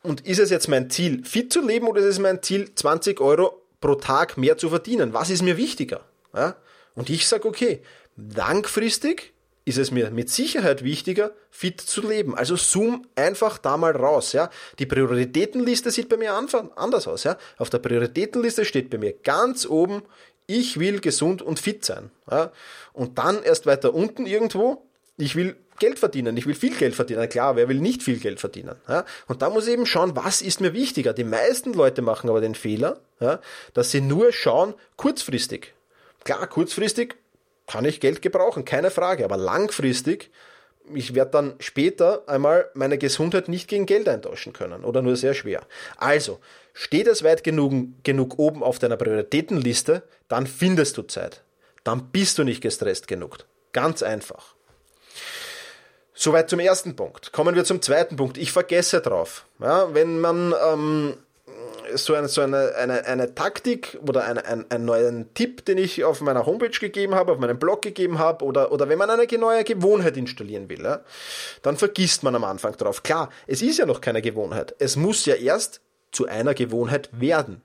Und 0.02 0.26
ist 0.26 0.40
es 0.40 0.50
jetzt 0.50 0.68
mein 0.68 0.90
Ziel, 0.90 1.24
fit 1.24 1.52
zu 1.52 1.66
leben 1.66 1.88
oder 1.88 2.02
ist 2.02 2.08
es 2.08 2.20
mein 2.20 2.42
Ziel, 2.42 2.74
20 2.74 3.20
Euro 3.22 3.62
pro 3.82 3.96
Tag 3.96 4.38
mehr 4.38 4.58
zu 4.58 4.70
verdienen? 4.70 5.14
Was 5.14 5.30
ist 5.30 5.42
mir 5.42 5.58
wichtiger? 5.58 6.06
Ja? 6.34 6.56
Und 6.96 7.10
ich 7.10 7.28
sage, 7.28 7.48
okay, 7.48 7.82
langfristig 8.16 9.34
ist 9.66 9.78
es 9.78 9.92
mir 9.92 10.10
mit 10.12 10.30
Sicherheit 10.30 10.84
wichtiger, 10.84 11.32
fit 11.52 11.80
zu 11.80 12.08
leben. 12.08 12.36
Also 12.36 12.56
zoom 12.56 13.06
einfach 13.16 13.58
da 13.58 13.78
mal 13.78 13.96
raus. 13.96 14.34
Ja? 14.34 14.50
Die 14.80 14.86
Prioritätenliste 14.86 15.92
sieht 15.92 16.10
bei 16.10 16.18
mir 16.18 16.34
anders 16.34 17.08
aus. 17.08 17.24
Ja? 17.24 17.38
Auf 17.58 17.70
der 17.70 17.80
Prioritätenliste 17.80 18.66
steht 18.66 18.90
bei 18.90 18.98
mir 18.98 19.14
ganz 19.14 19.66
oben, 19.66 20.02
ich 20.48 20.80
will 20.80 21.00
gesund 21.00 21.42
und 21.42 21.60
fit 21.60 21.86
sein. 21.86 22.10
Ja? 22.30 22.52
Und 22.94 23.20
dann 23.20 23.44
erst 23.44 23.66
weiter 23.66 23.94
unten 23.94 24.26
irgendwo, 24.26 24.84
ich 25.18 25.36
will 25.36 25.56
Geld 25.78 26.00
verdienen, 26.00 26.36
ich 26.36 26.46
will 26.46 26.56
viel 26.56 26.76
Geld 26.76 26.96
verdienen. 26.96 27.30
Klar, 27.30 27.56
wer 27.56 27.70
will 27.70 27.80
nicht 27.80 28.02
viel 28.04 28.18
Geld 28.18 28.40
verdienen? 28.40 28.76
Ja? 28.88 29.06
Und 29.28 29.42
da 29.42 29.50
muss 29.50 29.68
ich 29.68 29.74
eben 29.74 29.86
schauen, 29.86 30.16
was 30.16 30.42
ist 30.42 30.62
mir 30.62 30.74
wichtiger. 30.74 31.14
Die 31.14 31.24
meisten 31.24 31.74
Leute 31.74 32.02
machen 32.02 32.30
aber 32.30 32.42
den 32.42 32.56
Fehler, 32.56 33.00
ja, 33.20 33.40
dass 33.74 33.92
sie 33.92 34.02
nur 34.02 34.32
schauen, 34.32 34.74
kurzfristig. 34.98 35.74
Klar, 36.24 36.48
kurzfristig 36.48 37.16
kann 37.70 37.86
ich 37.86 38.00
Geld 38.00 38.22
gebrauchen, 38.22 38.66
keine 38.66 38.90
Frage, 38.90 39.24
aber 39.24 39.38
langfristig, 39.38 40.32
ich 40.92 41.14
werde 41.14 41.32
dann 41.32 41.54
später 41.60 42.24
einmal 42.28 42.70
meine 42.74 42.98
Gesundheit 42.98 43.48
nicht 43.48 43.68
gegen 43.68 43.86
Geld 43.86 44.10
eintauschen 44.10 44.54
können 44.54 44.84
oder 44.84 45.04
nur 45.04 45.16
sehr 45.16 45.36
schwer. 45.36 45.62
Also, 45.98 46.40
steht 46.74 47.08
es 47.08 47.24
weit 47.24 47.44
genug, 47.44 47.74
genug 48.04 48.40
oben 48.40 48.64
auf 48.64 48.80
deiner 48.80 48.98
Prioritätenliste, 48.98 50.02
dann 50.28 50.48
findest 50.48 50.98
du 50.98 51.04
Zeit. 51.04 51.44
Dann 51.84 52.08
bist 52.08 52.40
du 52.40 52.44
nicht 52.44 52.62
gestresst 52.62 53.08
genug. 53.08 53.38
Ganz 53.72 54.02
einfach. 54.02 54.56
Soweit 56.16 56.50
zum 56.50 56.60
ersten 56.60 56.96
Punkt. 56.96 57.32
Kommen 57.32 57.56
wir 57.56 57.66
zum 57.66 57.84
zweiten 57.84 58.16
Punkt. 58.16 58.40
Ich 58.40 58.52
vergesse 58.52 59.00
drauf. 59.00 59.46
Ja, 59.60 59.94
wenn 59.94 60.20
man 60.20 60.56
ähm, 60.74 61.18
so 61.96 62.14
eine, 62.14 62.28
so 62.28 62.42
eine, 62.42 62.76
eine, 62.76 63.06
eine 63.06 63.36
Taktik 63.36 63.98
oder 64.08 64.26
eine, 64.26 64.46
ein, 64.46 64.70
einen 64.70 64.86
neuen 64.86 65.34
Tipp, 65.34 65.66
den 65.66 65.78
ich 65.78 66.04
auf 66.04 66.22
meiner 66.22 66.46
Homepage 66.46 66.78
gegeben 66.80 67.16
habe, 67.16 67.32
auf 67.32 67.40
meinem 67.40 67.60
Blog 67.60 67.82
gegeben 67.82 68.20
habe, 68.20 68.46
oder, 68.46 68.72
oder 68.72 68.90
wenn 68.90 68.98
man 68.98 69.10
eine 69.10 69.28
neue 69.38 69.64
Gewohnheit 69.64 70.18
installieren 70.18 70.70
will, 70.70 70.84
ja, 70.84 71.02
dann 71.62 71.78
vergisst 71.78 72.24
man 72.24 72.36
am 72.36 72.44
Anfang 72.44 72.76
drauf. 72.78 73.04
Klar, 73.04 73.30
es 73.48 73.62
ist 73.62 73.78
ja 73.78 73.86
noch 73.86 74.02
keine 74.02 74.22
Gewohnheit. 74.22 74.76
Es 74.80 74.96
muss 74.96 75.26
ja 75.26 75.36
erst 75.36 75.82
zu 76.12 76.28
einer 76.28 76.54
Gewohnheit 76.54 77.10
werden. 77.12 77.62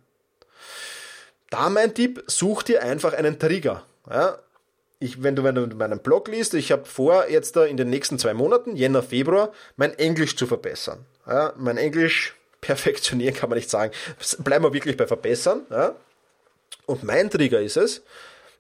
Da 1.51 1.71
mein 1.71 1.95
Tipp, 1.95 2.23
such 2.27 2.65
dir 2.65 2.83
einfach 2.83 3.13
einen 3.13 3.39
Trigger. 3.39 3.85
Ja, 4.11 4.39
ich, 4.99 5.23
wenn, 5.23 5.37
du, 5.37 5.45
wenn 5.45 5.55
du 5.55 5.67
meinen 5.77 5.99
Blog 5.99 6.29
liest, 6.29 6.55
ich 6.55 6.73
habe 6.73 6.85
vor, 6.87 7.29
jetzt 7.29 7.57
da 7.57 7.65
in 7.65 7.77
den 7.77 7.91
nächsten 7.91 8.19
zwei 8.19 8.35
Monaten, 8.35 8.75
Jänner, 8.77 9.03
Februar, 9.03 9.53
mein 9.77 9.93
Englisch 9.99 10.37
zu 10.37 10.47
verbessern. 10.47 11.05
Ja, 11.27 11.53
mein 11.57 11.77
Englisch 11.77 12.35
perfektionieren 12.65 13.35
kann 13.35 13.51
man 13.51 13.59
nicht 13.59 13.71
sagen. 13.71 13.93
Bleiben 14.39 14.65
wir 14.65 14.73
wirklich 14.73 14.97
bei 14.97 15.07
verbessern. 15.07 15.67
Ja. 15.71 15.95
Und 16.87 17.05
mein 17.05 17.31
Trigger 17.31 17.61
ist 17.61 17.77
es, 17.77 18.03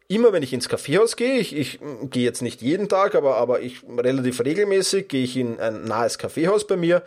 immer 0.08 0.32
wenn 0.32 0.42
ich 0.42 0.52
ins 0.52 0.68
Kaffeehaus 0.68 1.16
gehe, 1.16 1.38
ich, 1.38 1.56
ich 1.56 1.80
gehe 2.11 2.25
jetzt 2.25 2.42
nicht 2.42 2.62
jeden 2.62 2.88
Tag, 2.88 3.14
aber, 3.14 3.37
aber 3.37 3.61
ich 3.61 3.82
relativ 3.96 4.44
regelmäßig 4.44 5.08
gehe 5.08 5.25
ich 5.25 5.37
in 5.37 5.58
ein 5.58 5.84
nahes 5.84 6.18
Kaffeehaus 6.18 6.66
bei 6.66 6.76
mir, 6.76 7.02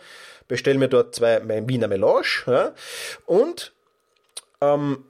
bestelle 0.48 0.78
mir 0.78 0.88
dort 0.88 1.14
zwei 1.14 1.40
mein 1.40 1.68
Wiener 1.68 1.88
Melange 1.88 2.44
ja, 2.46 2.74
und 3.26 3.72
ähm, 4.60 5.04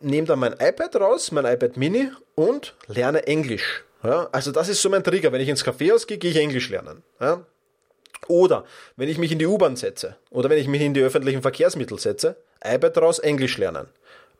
nehme 0.00 0.26
dann 0.26 0.38
mein 0.38 0.54
iPad 0.54 0.96
raus, 0.96 1.32
mein 1.32 1.44
iPad 1.44 1.76
Mini 1.76 2.10
und 2.34 2.74
lerne 2.86 3.26
Englisch. 3.26 3.84
Ja, 4.04 4.28
also 4.30 4.52
das 4.52 4.68
ist 4.68 4.80
so 4.80 4.88
mein 4.88 5.02
Trigger. 5.02 5.32
Wenn 5.32 5.40
ich 5.40 5.48
ins 5.48 5.64
Kaffeehaus 5.64 6.06
gehe, 6.06 6.18
gehe 6.18 6.30
ich 6.30 6.36
Englisch 6.36 6.68
lernen. 6.68 7.02
Ja. 7.20 7.44
Oder 8.26 8.64
wenn 8.96 9.08
ich 9.08 9.18
mich 9.18 9.32
in 9.32 9.38
die 9.38 9.46
U-Bahn 9.46 9.76
setze 9.76 10.16
oder 10.30 10.50
wenn 10.50 10.58
ich 10.58 10.68
mich 10.68 10.82
in 10.82 10.94
die 10.94 11.02
öffentlichen 11.02 11.42
Verkehrsmittel 11.42 11.98
setze, 11.98 12.36
raus, 12.64 13.18
Englisch 13.18 13.56
lernen. 13.58 13.88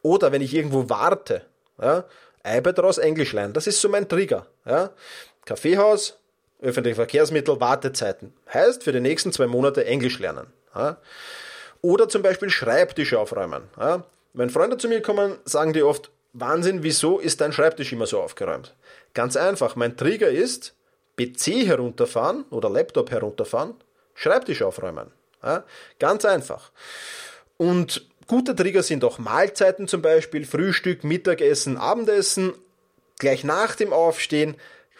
Oder 0.02 0.32
wenn 0.32 0.42
ich 0.42 0.54
irgendwo 0.54 0.88
warte, 0.88 1.42
ja, 1.80 2.04
raus, 2.44 2.98
Englisch 2.98 3.32
lernen. 3.32 3.52
Das 3.52 3.66
ist 3.66 3.80
so 3.80 3.88
mein 3.88 4.08
Trigger. 4.08 4.46
Ja. 4.66 4.90
Kaffeehaus, 5.44 6.18
öffentliche 6.60 6.96
Verkehrsmittel, 6.96 7.60
Wartezeiten. 7.60 8.32
Heißt 8.52 8.84
für 8.84 8.92
die 8.92 9.00
nächsten 9.00 9.32
zwei 9.32 9.46
Monate 9.46 9.84
Englisch 9.84 10.18
lernen. 10.18 10.48
Ja. 10.74 10.98
Oder 11.80 12.08
zum 12.08 12.22
Beispiel 12.22 12.50
Schreibtisch 12.50 13.14
aufräumen. 13.14 13.62
Ja. 13.78 14.04
Wenn 14.34 14.50
Freunde 14.50 14.76
zu 14.76 14.88
mir 14.88 15.00
kommen, 15.02 15.36
sagen 15.44 15.72
die 15.72 15.82
oft, 15.82 16.10
Wahnsinn, 16.32 16.82
wieso 16.82 17.18
ist 17.18 17.40
dein 17.40 17.52
Schreibtisch 17.52 17.92
immer 17.92 18.06
so 18.06 18.20
aufgeräumt? 18.20 18.74
Ganz 19.14 19.36
einfach, 19.36 19.76
mein 19.76 19.96
Trigger 19.96 20.28
ist, 20.28 20.74
PC 21.18 21.66
herunterfahren 21.66 22.44
oder 22.50 22.70
Laptop 22.70 23.10
herunterfahren, 23.10 23.74
Schreibtisch 24.14 24.62
aufräumen. 24.62 25.12
Ja, 25.42 25.64
ganz 26.00 26.24
einfach. 26.24 26.72
Und 27.56 28.08
gute 28.26 28.56
Trigger 28.56 28.82
sind 28.82 29.04
auch 29.04 29.18
Mahlzeiten 29.18 29.86
zum 29.86 30.02
Beispiel, 30.02 30.44
Frühstück, 30.44 31.04
Mittagessen, 31.04 31.76
Abendessen, 31.76 32.52
gleich 33.18 33.44
nach 33.44 33.76
dem 33.76 33.92
Aufstehen, 33.92 34.56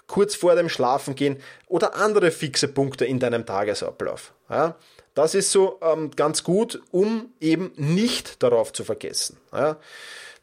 kurz 0.07 0.37
vor 0.37 0.55
dem 0.55 0.69
Schlafengehen 0.69 1.39
oder 1.67 1.97
andere 1.97 2.31
fixe 2.31 2.69
Punkte 2.69 3.05
in 3.05 3.19
deinem 3.19 3.45
Tagesablauf. 3.45 4.33
Ja, 4.49 4.77
das 5.15 5.35
ist 5.35 5.51
so 5.51 5.81
ähm, 5.83 6.13
ganz 6.13 6.45
gut, 6.45 6.81
um 6.93 7.33
eben 7.41 7.73
nicht 7.77 8.43
darauf 8.43 8.73
zu 8.73 8.85
vergessen. 8.85 9.37
Ja. 9.53 9.79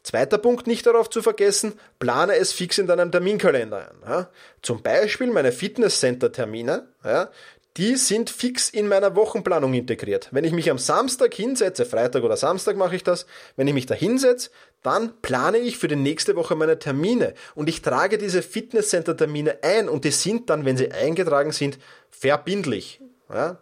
Zweiter 0.06 0.38
Punkt, 0.38 0.68
nicht 0.68 0.86
darauf 0.86 1.10
zu 1.10 1.20
vergessen, 1.20 1.72
plane 1.98 2.36
es 2.36 2.52
fix 2.52 2.78
in 2.78 2.86
deinem 2.86 3.10
Terminkalender 3.10 3.90
ein. 3.90 4.08
Ja. 4.08 4.30
Zum 4.62 4.80
Beispiel 4.80 5.32
meine 5.32 5.50
Fitnesscenter-Termine, 5.50 6.86
ja, 7.04 7.28
die 7.76 7.96
sind 7.96 8.30
fix 8.30 8.70
in 8.70 8.86
meiner 8.86 9.16
Wochenplanung 9.16 9.74
integriert. 9.74 10.28
Wenn 10.30 10.44
ich 10.44 10.52
mich 10.52 10.70
am 10.70 10.78
Samstag 10.78 11.34
hinsetze, 11.34 11.84
Freitag 11.84 12.22
oder 12.22 12.36
Samstag 12.36 12.76
mache 12.76 12.94
ich 12.94 13.02
das, 13.02 13.26
wenn 13.56 13.66
ich 13.66 13.74
mich 13.74 13.86
da 13.86 13.96
hinsetze, 13.96 14.50
dann 14.84 15.20
plane 15.22 15.58
ich 15.58 15.76
für 15.76 15.88
die 15.88 15.96
nächste 15.96 16.36
Woche 16.36 16.54
meine 16.54 16.78
Termine 16.78 17.34
und 17.56 17.68
ich 17.68 17.82
trage 17.82 18.16
diese 18.16 18.42
Fitnesscenter-Termine 18.42 19.58
ein 19.62 19.88
und 19.88 20.04
die 20.04 20.12
sind 20.12 20.50
dann, 20.50 20.64
wenn 20.64 20.76
sie 20.76 20.92
eingetragen 20.92 21.50
sind, 21.50 21.80
verbindlich. 22.12 23.00
Ja? 23.28 23.58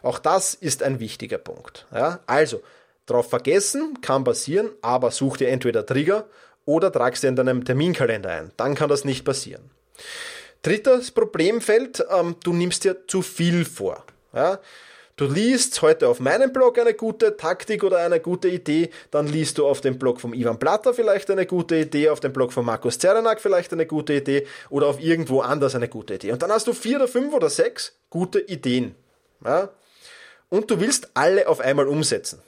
Auch 0.00 0.18
das 0.18 0.54
ist 0.54 0.82
ein 0.82 1.00
wichtiger 1.00 1.36
Punkt. 1.36 1.86
Ja? 1.94 2.20
Also, 2.24 2.62
drauf 3.06 3.30
vergessen 3.30 4.00
kann 4.00 4.24
passieren, 4.24 4.70
aber 4.80 5.10
such 5.10 5.38
dir 5.38 5.48
entweder 5.48 5.84
Trigger 5.84 6.26
oder 6.64 6.92
tragst 6.92 7.22
dir 7.22 7.28
in 7.28 7.36
deinem 7.36 7.64
Terminkalender 7.64 8.30
ein. 8.30 8.52
Dann 8.56 8.74
kann 8.74 8.88
das 8.88 9.04
nicht 9.04 9.24
passieren. 9.24 9.70
Drittes 10.62 11.10
Problemfeld, 11.10 12.04
ähm, 12.10 12.36
du 12.44 12.52
nimmst 12.52 12.84
dir 12.84 13.06
zu 13.08 13.22
viel 13.22 13.64
vor. 13.64 14.04
Ja? 14.32 14.60
Du 15.16 15.26
liest 15.26 15.82
heute 15.82 16.08
auf 16.08 16.20
meinem 16.20 16.52
Blog 16.52 16.78
eine 16.78 16.94
gute 16.94 17.36
Taktik 17.36 17.84
oder 17.84 17.98
eine 17.98 18.18
gute 18.18 18.48
Idee, 18.48 18.90
dann 19.10 19.26
liest 19.26 19.58
du 19.58 19.66
auf 19.66 19.80
dem 19.80 19.98
Blog 19.98 20.20
vom 20.20 20.32
Ivan 20.32 20.58
Platter 20.58 20.94
vielleicht 20.94 21.30
eine 21.30 21.44
gute 21.44 21.76
Idee, 21.76 22.08
auf 22.08 22.20
dem 22.20 22.32
Blog 22.32 22.52
von 22.52 22.64
Markus 22.64 22.98
Zerenak 22.98 23.40
vielleicht 23.40 23.72
eine 23.72 23.86
gute 23.86 24.14
Idee 24.14 24.46
oder 24.70 24.86
auf 24.86 25.00
irgendwo 25.00 25.40
anders 25.40 25.74
eine 25.74 25.88
gute 25.88 26.14
Idee. 26.14 26.32
Und 26.32 26.42
dann 26.42 26.50
hast 26.50 26.66
du 26.66 26.72
vier 26.72 26.96
oder 26.96 27.08
fünf 27.08 27.34
oder 27.34 27.50
sechs 27.50 27.92
gute 28.08 28.40
Ideen. 28.40 28.94
Ja? 29.44 29.68
Und 30.48 30.70
du 30.70 30.80
willst 30.80 31.10
alle 31.14 31.46
auf 31.46 31.60
einmal 31.60 31.88
umsetzen. 31.88 32.40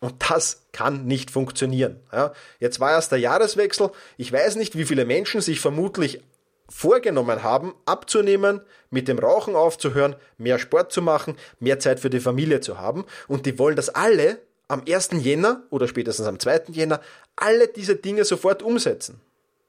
Und 0.00 0.30
das 0.30 0.62
kann 0.72 1.06
nicht 1.06 1.30
funktionieren. 1.30 2.00
Ja? 2.10 2.32
Jetzt 2.58 2.80
war 2.80 2.92
erst 2.92 3.12
der 3.12 3.18
Jahreswechsel. 3.18 3.90
Ich 4.16 4.32
weiß 4.32 4.56
nicht, 4.56 4.76
wie 4.76 4.86
viele 4.86 5.04
Menschen 5.04 5.42
sich 5.42 5.60
vermutlich 5.60 6.22
vorgenommen 6.70 7.42
haben, 7.42 7.74
abzunehmen, 7.84 8.62
mit 8.90 9.08
dem 9.08 9.18
Rauchen 9.18 9.56
aufzuhören, 9.56 10.16
mehr 10.38 10.58
Sport 10.58 10.92
zu 10.92 11.02
machen, 11.02 11.36
mehr 11.58 11.78
Zeit 11.80 12.00
für 12.00 12.10
die 12.10 12.20
Familie 12.20 12.60
zu 12.60 12.78
haben. 12.78 13.04
Und 13.28 13.44
die 13.44 13.58
wollen 13.58 13.76
das 13.76 13.90
alle 13.90 14.38
am 14.68 14.84
1. 14.88 15.10
Jänner 15.18 15.64
oder 15.70 15.88
spätestens 15.88 16.26
am 16.26 16.38
2. 16.38 16.62
Jänner 16.68 17.00
alle 17.36 17.68
diese 17.68 17.96
Dinge 17.96 18.24
sofort 18.24 18.62
umsetzen. 18.62 19.20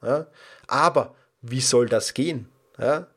Ja? 0.01 0.27
Aber 0.67 1.15
wie 1.41 1.61
soll 1.61 1.89
das 1.89 2.13
gehen? 2.13 2.47
Ja? 2.77 3.07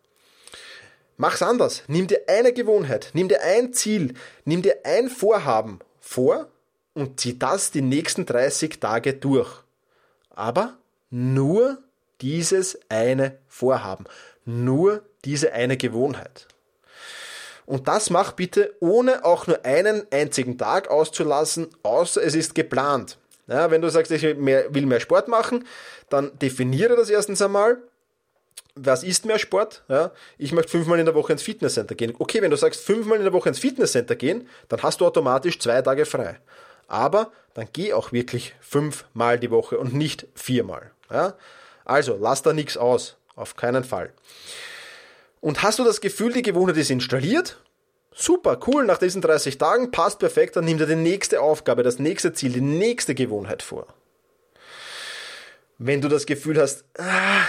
Mach's 1.17 1.43
anders. 1.43 1.85
Nimm 1.87 2.09
dir 2.09 2.23
eine 2.27 2.53
Gewohnheit, 2.53 3.11
nimm 3.13 3.29
dir 3.29 3.41
ein 3.43 3.73
Ziel, 3.73 4.15
nimm 4.45 4.63
dir 4.63 4.79
ein 4.85 5.09
Vorhaben 5.09 5.79
vor 6.01 6.49
und 6.95 7.21
zieh 7.21 7.39
das 7.39 7.71
die 7.71 7.83
nächsten 7.83 8.27
30 8.27 8.81
Tage 8.81 9.15
durch. 9.15 9.51
Aber 10.31 10.79
nur 11.11 11.79
dieses 12.21 12.79
eine 12.89 13.39
Vorhaben, 13.47 14.05
nur 14.45 15.03
diese 15.25 15.53
eine 15.53 15.77
Gewohnheit. 15.77 16.49
Und 17.67 17.89
das 17.89 18.11
mach 18.11 18.33
bitte 18.33 18.75
ohne 18.81 19.25
auch 19.25 19.47
nur 19.47 19.65
einen 19.65 20.07
einzigen 20.11 20.59
Tag 20.59 20.89
auszulassen, 20.89 21.69
außer 21.83 22.23
es 22.23 22.35
ist 22.35 22.55
geplant. 22.55 23.19
Ja, 23.47 23.71
wenn 23.71 23.83
du 23.83 23.91
sagst, 23.91 24.13
ich 24.13 24.23
will 24.23 24.35
mehr, 24.35 24.75
will 24.75 24.87
mehr 24.87 25.01
Sport 25.01 25.29
machen, 25.29 25.67
dann 26.09 26.39
definiere 26.39 26.97
das 26.97 27.11
erstens 27.11 27.43
einmal 27.43 27.79
was 28.75 29.05
ist 29.05 29.25
mehr 29.25 29.39
Sport? 29.39 29.85
Ja, 29.89 30.11
ich 30.37 30.53
möchte 30.53 30.73
fünfmal 30.73 30.99
in 30.99 31.07
der 31.07 31.15
Woche 31.15 31.33
ins 31.33 31.43
Fitnesscenter 31.43 31.95
gehen. 31.95 32.15
Okay, 32.19 32.43
wenn 32.43 32.51
du 32.51 32.57
sagst 32.57 32.81
fünfmal 32.81 33.19
in 33.19 33.25
der 33.25 33.33
Woche 33.33 33.49
ins 33.49 33.59
Fitnesscenter 33.59 34.17
gehen, 34.17 34.49
dann 34.69 34.83
hast 34.83 35.01
du 35.01 35.07
automatisch 35.07 35.59
zwei 35.61 35.81
Tage 35.81 36.05
frei. 36.05 36.41
Aber 36.87 37.33
dann 37.55 37.69
geh 37.73 37.93
auch 37.93 38.13
wirklich 38.13 38.55
fünfmal 38.61 39.39
die 39.39 39.51
Woche 39.51 39.79
und 39.79 39.95
nicht 39.95 40.27
viermal. 40.35 40.91
Ja? 41.11 41.35
Also 41.85 42.17
lass 42.21 42.43
da 42.43 42.53
nichts 42.53 42.77
aus. 42.77 43.17
Auf 43.37 43.57
keinen 43.57 43.85
Fall. 43.85 44.13
Und 45.41 45.63
hast 45.63 45.79
du 45.79 45.85
das 45.85 46.01
Gefühl, 46.01 46.33
die 46.33 46.43
Gewohnheit 46.43 46.77
ist 46.77 46.91
installiert? 46.91 47.59
Super, 48.15 48.61
cool, 48.69 48.87
nach 48.87 48.99
diesen 48.99 49.21
30 49.21 49.59
Tagen 49.59 49.91
passt 49.91 50.21
perfekt, 50.21 50.55
dann 50.55 50.65
nimm 50.65 50.79
dir 50.79 50.87
die 50.87 50.95
nächste 50.95 51.41
Aufgabe, 51.41 51.83
das 51.83 51.99
nächste 51.99 52.33
Ziel, 52.33 52.53
die 52.53 52.61
nächste 52.61 53.15
Gewohnheit 53.15 53.63
vor. 53.63 53.89
Wenn 55.79 56.01
du 56.01 56.07
das 56.07 56.25
Gefühl 56.25 56.61
hast, 56.61 56.85
ah, 56.97 57.45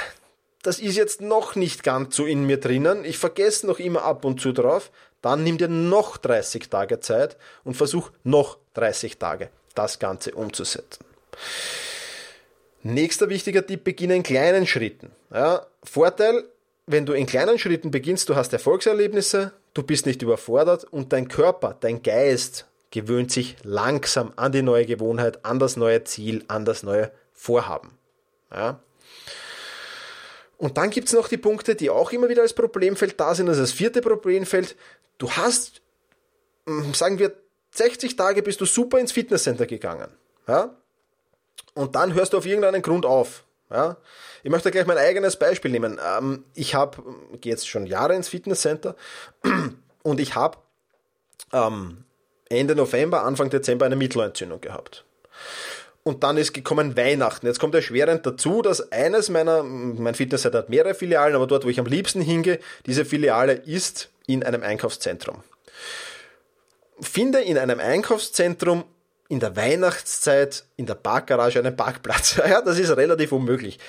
das 0.64 0.80
ist 0.80 0.96
jetzt 0.96 1.22
noch 1.22 1.56
nicht 1.56 1.84
ganz 1.84 2.16
so 2.16 2.26
in 2.26 2.46
mir 2.46 2.60
drinnen, 2.60 3.06
ich 3.06 3.20
vergesse 3.20 3.68
noch 3.68 3.78
immer 3.78 4.02
ab 4.02 4.26
und 4.26 4.42
zu 4.42 4.52
drauf, 4.52 4.92
dann 5.26 5.44
nimm 5.44 5.58
dir 5.58 5.68
noch 5.68 6.18
30 6.18 6.70
Tage 6.70 7.00
Zeit 7.00 7.36
und 7.64 7.76
versuch 7.76 8.12
noch 8.24 8.60
30 8.76 9.18
Tage 9.18 9.50
das 9.74 9.98
Ganze 9.98 10.36
umzusetzen. 10.36 11.04
Nächster 12.84 13.28
wichtiger 13.28 13.66
Tipp, 13.66 13.84
beginne 13.84 14.16
in 14.16 14.22
kleinen 14.22 14.68
Schritten. 14.68 15.12
Ja, 15.34 15.66
Vorteil, 15.84 16.44
wenn 16.86 17.08
du 17.08 17.14
in 17.14 17.26
kleinen 17.26 17.58
Schritten 17.58 17.90
beginnst, 17.90 18.30
du 18.30 18.36
hast 18.36 18.54
Erfolgserlebnisse, 18.54 19.52
du 19.74 19.82
bist 19.82 20.06
nicht 20.06 20.22
überfordert 20.22 20.84
und 20.84 21.12
dein 21.12 21.28
Körper, 21.28 21.76
dein 21.80 22.04
Geist 22.04 22.68
gewöhnt 22.92 23.32
sich 23.32 23.58
langsam 23.64 24.32
an 24.36 24.52
die 24.52 24.62
neue 24.62 24.86
Gewohnheit, 24.86 25.44
an 25.44 25.58
das 25.58 25.76
neue 25.76 26.04
Ziel, 26.04 26.46
an 26.48 26.66
das 26.66 26.84
neue 26.84 27.12
Vorhaben. 27.34 27.98
Ja. 28.54 28.80
Und 30.58 30.78
dann 30.78 30.90
gibt 30.90 31.08
es 31.08 31.14
noch 31.14 31.28
die 31.28 31.38
Punkte, 31.38 31.76
die 31.76 31.90
auch 31.90 32.12
immer 32.12 32.30
wieder 32.30 32.42
als 32.42 32.54
Problemfeld 32.54 33.20
da 33.20 33.36
sind. 33.36 33.50
Also 33.50 33.62
das 33.62 33.72
vierte 33.72 34.02
Problemfeld, 34.02 34.76
du 35.18 35.30
hast, 35.32 35.82
hm, 36.66 36.94
sagen 36.94 37.20
wir, 37.20 37.34
60 37.72 38.16
Tage 38.16 38.42
bist 38.42 38.62
du 38.62 38.66
super 38.66 39.00
ins 39.00 39.12
Fitnesscenter 39.12 39.66
gegangen. 39.66 40.10
Ja? 40.48 40.78
Und 41.74 41.96
dann 41.96 42.14
hörst 42.14 42.34
du 42.34 42.38
auf 42.38 42.46
irgendeinen 42.46 42.82
Grund 42.82 43.06
auf. 43.06 43.44
Ja? 43.70 43.98
Ich 44.44 44.52
möchte 44.52 44.72
gleich 44.72 44.86
mein 44.86 44.98
eigenes 44.98 45.38
Beispiel 45.38 45.72
nehmen. 45.72 46.00
Ähm, 46.04 46.46
ich 46.54 46.74
habe, 46.74 47.04
gehe 47.42 47.52
jetzt 47.52 47.68
schon 47.68 47.86
Jahre 47.86 48.16
ins 48.16 48.30
Fitnesscenter 48.30 48.96
und 50.04 50.20
ich 50.20 50.36
habe 50.36 50.58
ähm, 51.52 52.06
Ende 52.50 52.76
November, 52.76 53.24
Anfang 53.24 53.50
Dezember 53.50 53.86
eine 53.86 53.96
Mittelohrentzündung 53.96 54.62
gehabt. 54.62 55.06
Und 56.08 56.24
dann 56.24 56.38
ist 56.38 56.54
gekommen 56.54 56.96
Weihnachten. 56.96 57.48
Jetzt 57.48 57.60
kommt 57.60 57.74
erschwerend 57.74 58.28
dazu, 58.28 58.62
dass 58.62 58.92
eines 58.92 59.30
meiner, 59.30 59.64
mein 59.64 60.14
Fitnesscenter 60.14 60.60
hat 60.60 60.70
mehrere 60.70 60.94
Filialen, 60.94 61.36
aber 61.36 61.48
dort, 61.48 61.66
wo 61.66 61.70
ich 61.70 61.80
am 61.80 61.88
liebsten 61.88 62.22
hingehe, 62.22 62.60
diese 62.86 63.06
Filiale 63.06 63.54
ist 63.54 64.12
in 64.28 64.44
einem 64.44 64.62
Einkaufszentrum. 64.62 65.42
Finde 67.02 67.42
in 67.42 67.58
einem 67.58 67.80
Einkaufszentrum 67.80 68.84
in 69.30 69.40
der 69.40 69.56
Weihnachtszeit 69.56 70.66
in 70.76 70.86
der 70.86 70.94
Parkgarage 70.94 71.58
einen 71.58 71.76
Parkplatz. 71.76 72.36
Ja, 72.48 72.62
das 72.62 72.78
ist 72.78 72.96
relativ 72.96 73.32
unmöglich. 73.32 73.80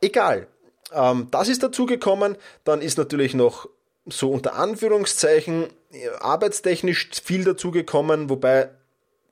Egal. 0.00 0.46
Ähm, 0.92 1.26
das 1.32 1.48
ist 1.48 1.64
dazugekommen. 1.64 2.36
Dann 2.62 2.80
ist 2.80 2.96
natürlich 2.96 3.34
noch 3.34 3.68
so 4.06 4.30
unter 4.30 4.54
Anführungszeichen 4.54 5.66
arbeitstechnisch 6.20 7.08
viel 7.24 7.42
dazugekommen, 7.42 8.30
wobei 8.30 8.70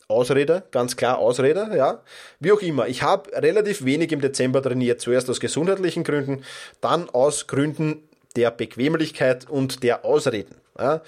Ausrede, 0.09 0.65
ganz 0.71 0.97
klar 0.97 1.19
Ausrede, 1.19 1.71
ja. 1.77 2.03
Wie 2.41 2.53
auch 2.53 2.61
immer, 2.61 2.89
ich 2.89 3.03
habe 3.03 3.31
relativ 3.33 3.85
wenig 3.85 4.13
im 4.13 4.21
Dezember 4.21 4.63
trainiert, 4.63 5.01
zuerst 5.01 5.31
aus 5.31 5.41
gesundheitlichen 5.41 6.05
Gründen, 6.05 6.45
dann 6.81 7.09
aus 7.11 7.47
Gründen 7.47 8.09
der 8.37 8.51
Bequemlichkeit 8.51 9.49
und 9.49 9.83
der 9.83 10.05
Ausreden. 10.05 10.57
Ja. 10.79 11.03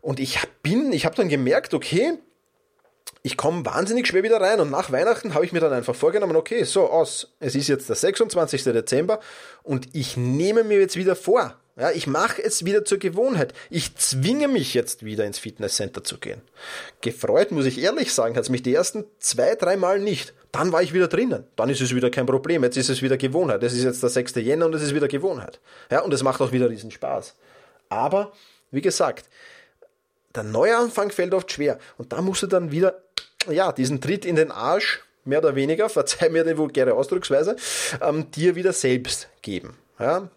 Und 0.00 0.20
ich 0.20 0.38
bin, 0.62 0.92
ich 0.92 1.06
habe 1.06 1.14
dann 1.14 1.28
gemerkt, 1.28 1.74
okay, 1.74 2.18
ich 3.22 3.36
komme 3.36 3.64
wahnsinnig 3.64 4.08
schwer 4.08 4.24
wieder 4.24 4.40
rein 4.40 4.60
und 4.60 4.70
nach 4.70 4.90
Weihnachten 4.90 5.34
habe 5.34 5.44
ich 5.44 5.52
mir 5.52 5.60
dann 5.60 5.72
einfach 5.72 5.94
vorgenommen, 5.94 6.34
okay, 6.34 6.64
so 6.64 6.90
aus, 6.90 7.32
es 7.38 7.54
ist 7.54 7.68
jetzt 7.68 7.88
der 7.88 7.96
26. 7.96 8.64
Dezember 8.64 9.20
und 9.62 9.88
ich 9.92 10.16
nehme 10.16 10.64
mir 10.64 10.80
jetzt 10.80 10.96
wieder 10.96 11.14
vor, 11.14 11.56
ja, 11.76 11.90
ich 11.90 12.06
mache 12.06 12.42
es 12.42 12.66
wieder 12.66 12.84
zur 12.84 12.98
Gewohnheit. 12.98 13.54
Ich 13.70 13.96
zwinge 13.96 14.46
mich 14.46 14.74
jetzt 14.74 15.04
wieder 15.04 15.24
ins 15.24 15.38
Fitnesscenter 15.38 16.04
zu 16.04 16.18
gehen. 16.18 16.42
Gefreut, 17.00 17.50
muss 17.50 17.64
ich 17.64 17.80
ehrlich 17.80 18.12
sagen, 18.12 18.36
hat 18.36 18.44
es 18.44 18.50
mich 18.50 18.62
die 18.62 18.74
ersten 18.74 19.04
zwei, 19.18 19.54
drei 19.54 19.78
Mal 19.78 19.98
nicht. 19.98 20.34
Dann 20.52 20.70
war 20.70 20.82
ich 20.82 20.92
wieder 20.92 21.08
drinnen. 21.08 21.44
Dann 21.56 21.70
ist 21.70 21.80
es 21.80 21.94
wieder 21.94 22.10
kein 22.10 22.26
Problem. 22.26 22.62
Jetzt 22.62 22.76
ist 22.76 22.90
es 22.90 23.00
wieder 23.00 23.16
Gewohnheit. 23.16 23.62
Es 23.62 23.72
ist 23.72 23.84
jetzt 23.84 24.02
der 24.02 24.10
6. 24.10 24.34
Jänner 24.34 24.66
und 24.66 24.74
es 24.74 24.82
ist 24.82 24.94
wieder 24.94 25.08
Gewohnheit. 25.08 25.60
Ja, 25.90 26.00
und 26.02 26.12
es 26.12 26.22
macht 26.22 26.42
auch 26.42 26.52
wieder 26.52 26.68
riesen 26.68 26.90
Spaß. 26.90 27.34
Aber, 27.88 28.32
wie 28.70 28.82
gesagt, 28.82 29.30
der 30.34 30.42
Neuanfang 30.42 31.10
fällt 31.10 31.32
oft 31.32 31.52
schwer. 31.52 31.78
Und 31.96 32.12
da 32.12 32.20
musst 32.20 32.42
du 32.42 32.46
dann 32.48 32.70
wieder, 32.70 33.02
ja, 33.48 33.72
diesen 33.72 34.02
Tritt 34.02 34.26
in 34.26 34.36
den 34.36 34.50
Arsch, 34.50 35.00
mehr 35.24 35.38
oder 35.38 35.54
weniger, 35.54 35.88
verzeih 35.88 36.28
mir 36.28 36.44
die 36.44 36.58
vulgäre 36.58 36.92
Ausdrucksweise, 36.92 37.56
ähm, 38.02 38.30
dir 38.30 38.56
wieder 38.56 38.74
selbst 38.74 39.28
geben. 39.40 39.78
Ja, 39.98 40.28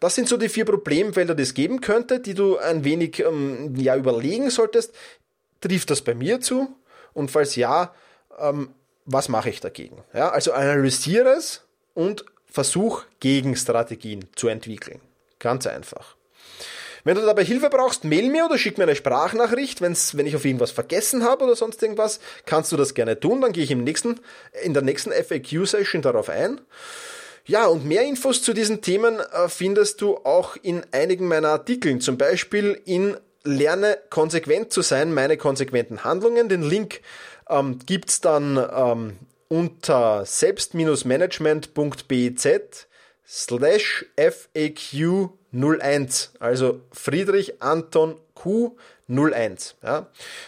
das 0.00 0.14
sind 0.14 0.28
so 0.28 0.36
die 0.36 0.48
vier 0.48 0.64
Problemfelder, 0.64 1.34
die 1.34 1.42
es 1.42 1.54
geben 1.54 1.80
könnte, 1.80 2.20
die 2.20 2.34
du 2.34 2.58
ein 2.58 2.84
wenig 2.84 3.20
ähm, 3.20 3.74
ja, 3.76 3.96
überlegen 3.96 4.50
solltest. 4.50 4.94
Trifft 5.60 5.90
das 5.90 6.02
bei 6.02 6.14
mir 6.14 6.40
zu? 6.40 6.74
Und 7.14 7.30
falls 7.30 7.56
ja, 7.56 7.94
ähm, 8.38 8.70
was 9.04 9.28
mache 9.28 9.50
ich 9.50 9.60
dagegen? 9.60 10.02
Ja, 10.14 10.30
also 10.30 10.52
analysiere 10.52 11.30
es 11.30 11.62
und 11.94 12.24
versuch 12.46 13.04
Gegenstrategien 13.20 14.26
zu 14.34 14.48
entwickeln. 14.48 15.00
Ganz 15.38 15.66
einfach. 15.66 16.16
Wenn 17.04 17.16
du 17.16 17.22
dabei 17.22 17.44
Hilfe 17.44 17.68
brauchst, 17.68 18.04
mail 18.04 18.30
mir 18.30 18.44
oder 18.44 18.58
schick 18.58 18.78
mir 18.78 18.84
eine 18.84 18.94
Sprachnachricht. 18.94 19.80
Wenn's, 19.80 20.16
wenn 20.16 20.26
ich 20.26 20.36
auf 20.36 20.44
irgendwas 20.44 20.70
vergessen 20.70 21.24
habe 21.24 21.44
oder 21.44 21.56
sonst 21.56 21.82
irgendwas, 21.82 22.20
kannst 22.46 22.70
du 22.70 22.76
das 22.76 22.94
gerne 22.94 23.18
tun. 23.18 23.40
Dann 23.40 23.52
gehe 23.52 23.64
ich 23.64 23.72
im 23.72 23.82
nächsten, 23.82 24.20
in 24.62 24.72
der 24.72 24.82
nächsten 24.82 25.10
FAQ-Session 25.10 26.02
darauf 26.02 26.28
ein. 26.28 26.60
Ja, 27.44 27.66
und 27.66 27.84
mehr 27.84 28.04
Infos 28.04 28.40
zu 28.42 28.52
diesen 28.52 28.82
Themen 28.82 29.18
äh, 29.18 29.48
findest 29.48 30.00
du 30.00 30.18
auch 30.18 30.56
in 30.62 30.84
einigen 30.92 31.26
meiner 31.26 31.48
Artikeln, 31.48 32.00
zum 32.00 32.16
Beispiel 32.16 32.80
in 32.84 33.16
Lerne 33.44 33.98
konsequent 34.10 34.72
zu 34.72 34.82
sein, 34.82 35.12
meine 35.12 35.36
konsequenten 35.36 36.04
Handlungen. 36.04 36.48
Den 36.48 36.62
Link 36.62 37.00
ähm, 37.48 37.80
gibt's 37.84 38.20
dann 38.20 38.56
ähm, 38.56 39.18
unter 39.48 40.24
selbst-management.bez 40.24 42.86
slash 43.32 44.04
FAQ 44.16 45.30
01, 45.52 46.32
also 46.38 46.80
Friedrich 46.92 47.62
Anton 47.62 48.16
Q 48.34 48.76
01. 49.08 49.76
Ja. 49.82 50.06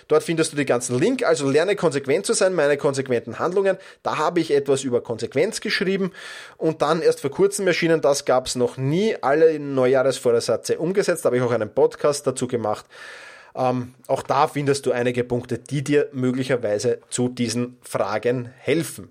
Dort 0.08 0.22
findest 0.22 0.52
du 0.52 0.56
die 0.56 0.66
ganzen 0.66 0.98
Link, 0.98 1.22
also 1.22 1.48
lerne 1.48 1.76
konsequent 1.76 2.26
zu 2.26 2.34
sein, 2.34 2.54
meine 2.54 2.76
konsequenten 2.76 3.38
Handlungen. 3.38 3.78
Da 4.02 4.18
habe 4.18 4.40
ich 4.40 4.50
etwas 4.50 4.84
über 4.84 5.02
Konsequenz 5.02 5.60
geschrieben 5.60 6.12
und 6.58 6.82
dann 6.82 7.00
erst 7.00 7.20
vor 7.20 7.30
kurzem 7.30 7.66
erschienen, 7.66 8.02
das 8.02 8.26
gab 8.26 8.46
es 8.46 8.54
noch 8.54 8.76
nie, 8.76 9.16
alle 9.20 9.58
Neujahresvorsätze 9.58 10.78
umgesetzt, 10.78 11.24
da 11.24 11.28
habe 11.28 11.38
ich 11.38 11.42
auch 11.42 11.52
einen 11.52 11.72
Podcast 11.72 12.26
dazu 12.26 12.46
gemacht. 12.46 12.84
Ähm, 13.54 13.94
auch 14.08 14.22
da 14.22 14.46
findest 14.46 14.84
du 14.84 14.92
einige 14.92 15.24
Punkte, 15.24 15.58
die 15.58 15.82
dir 15.82 16.08
möglicherweise 16.12 17.00
zu 17.08 17.28
diesen 17.28 17.78
Fragen 17.82 18.52
helfen. 18.58 19.10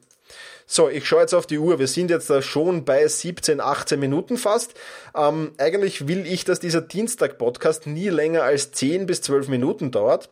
So, 0.65 0.89
ich 0.89 1.05
schaue 1.07 1.21
jetzt 1.21 1.33
auf 1.33 1.45
die 1.45 1.59
Uhr. 1.59 1.79
Wir 1.79 1.87
sind 1.87 2.09
jetzt 2.09 2.29
da 2.29 2.41
schon 2.41 2.85
bei 2.85 3.07
17, 3.07 3.59
18 3.59 3.99
Minuten 3.99 4.37
fast. 4.37 4.73
Ähm, 5.15 5.51
eigentlich 5.57 6.07
will 6.07 6.25
ich, 6.25 6.45
dass 6.45 6.59
dieser 6.59 6.81
Dienstag-Podcast 6.81 7.87
nie 7.87 8.09
länger 8.09 8.43
als 8.43 8.71
10 8.71 9.05
bis 9.05 9.21
12 9.21 9.49
Minuten 9.49 9.91
dauert. 9.91 10.29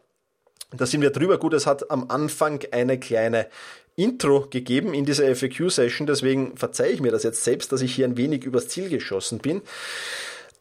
Da 0.72 0.86
sind 0.86 1.02
wir 1.02 1.10
drüber. 1.10 1.38
Gut, 1.38 1.54
es 1.54 1.68
hat 1.68 1.92
am 1.92 2.10
Anfang 2.10 2.62
eine 2.72 2.98
kleine 2.98 3.48
Intro 3.96 4.48
gegeben 4.50 4.94
in 4.94 5.06
dieser 5.06 5.36
FAQ-Session, 5.36 6.08
deswegen 6.08 6.56
verzeihe 6.56 6.92
ich 6.92 7.02
mir 7.02 7.12
das 7.12 7.24
jetzt 7.24 7.44
selbst, 7.44 7.72
dass 7.72 7.82
ich 7.82 7.94
hier 7.94 8.06
ein 8.06 8.18
wenig 8.18 8.46
übers 8.46 8.70
Ziel 8.70 8.90
geschossen 8.90 9.40
bin. 9.40 9.62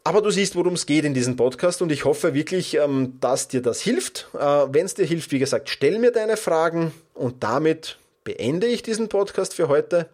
Aber 0.03 0.23
du 0.23 0.31
siehst, 0.31 0.57
worum 0.57 0.75
es 0.75 0.87
geht 0.87 1.05
in 1.05 1.15
diesem 1.15 1.37
Podcast 1.37 1.83
und 1.83 1.93
ich 1.93 2.05
hoffe 2.05 2.35
wirklich, 2.35 2.77
ähm, 2.77 3.19
dass 3.21 3.49
dir 3.49 3.63
das 3.63 3.81
hilft. 3.81 4.29
Äh, 4.35 4.39
Wenn 4.39 4.87
es 4.87 4.95
dir 4.95 5.05
hilft, 5.05 5.31
wie 5.31 5.39
gesagt, 5.39 5.69
stell 5.69 5.99
mir 5.99 6.11
deine 6.11 6.37
Fragen 6.37 6.93
und 7.15 7.45
damit 7.45 7.99
beende 8.25 8.67
ich 8.67 8.83
diesen 8.83 9.09
Podcast 9.09 9.55
für 9.55 9.69
heute. 9.69 10.09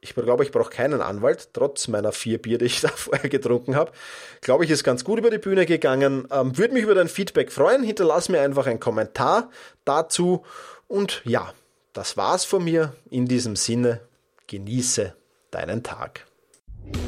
Ich 0.00 0.16
glaube, 0.16 0.42
ich 0.42 0.50
brauche 0.50 0.70
keinen 0.70 1.00
Anwalt, 1.00 1.50
trotz 1.52 1.86
meiner 1.86 2.10
vier 2.10 2.42
Bier, 2.42 2.58
die 2.58 2.64
ich 2.64 2.80
da 2.80 2.88
vorher 2.88 3.30
getrunken 3.30 3.76
habe. 3.76 3.92
Glaube 4.40 4.64
ich, 4.64 4.70
ist 4.70 4.84
ganz 4.84 5.04
gut 5.04 5.18
über 5.18 5.30
die 5.30 5.38
Bühne 5.38 5.64
gegangen. 5.64 6.26
Ähm, 6.32 6.58
Würde 6.58 6.74
mich 6.74 6.82
über 6.82 6.94
dein 6.94 7.08
Feedback 7.08 7.52
freuen. 7.52 7.84
Hinterlass 7.84 8.28
mir 8.28 8.40
einfach 8.40 8.66
einen 8.66 8.80
Kommentar 8.80 9.50
dazu. 9.84 10.44
Und 10.88 11.22
ja, 11.24 11.52
das 11.92 12.16
war's 12.16 12.44
von 12.44 12.64
mir. 12.64 12.94
In 13.10 13.26
diesem 13.26 13.54
Sinne, 13.54 14.00
genieße 14.48 15.14
deinen 15.52 15.84
Tag. 15.84 16.26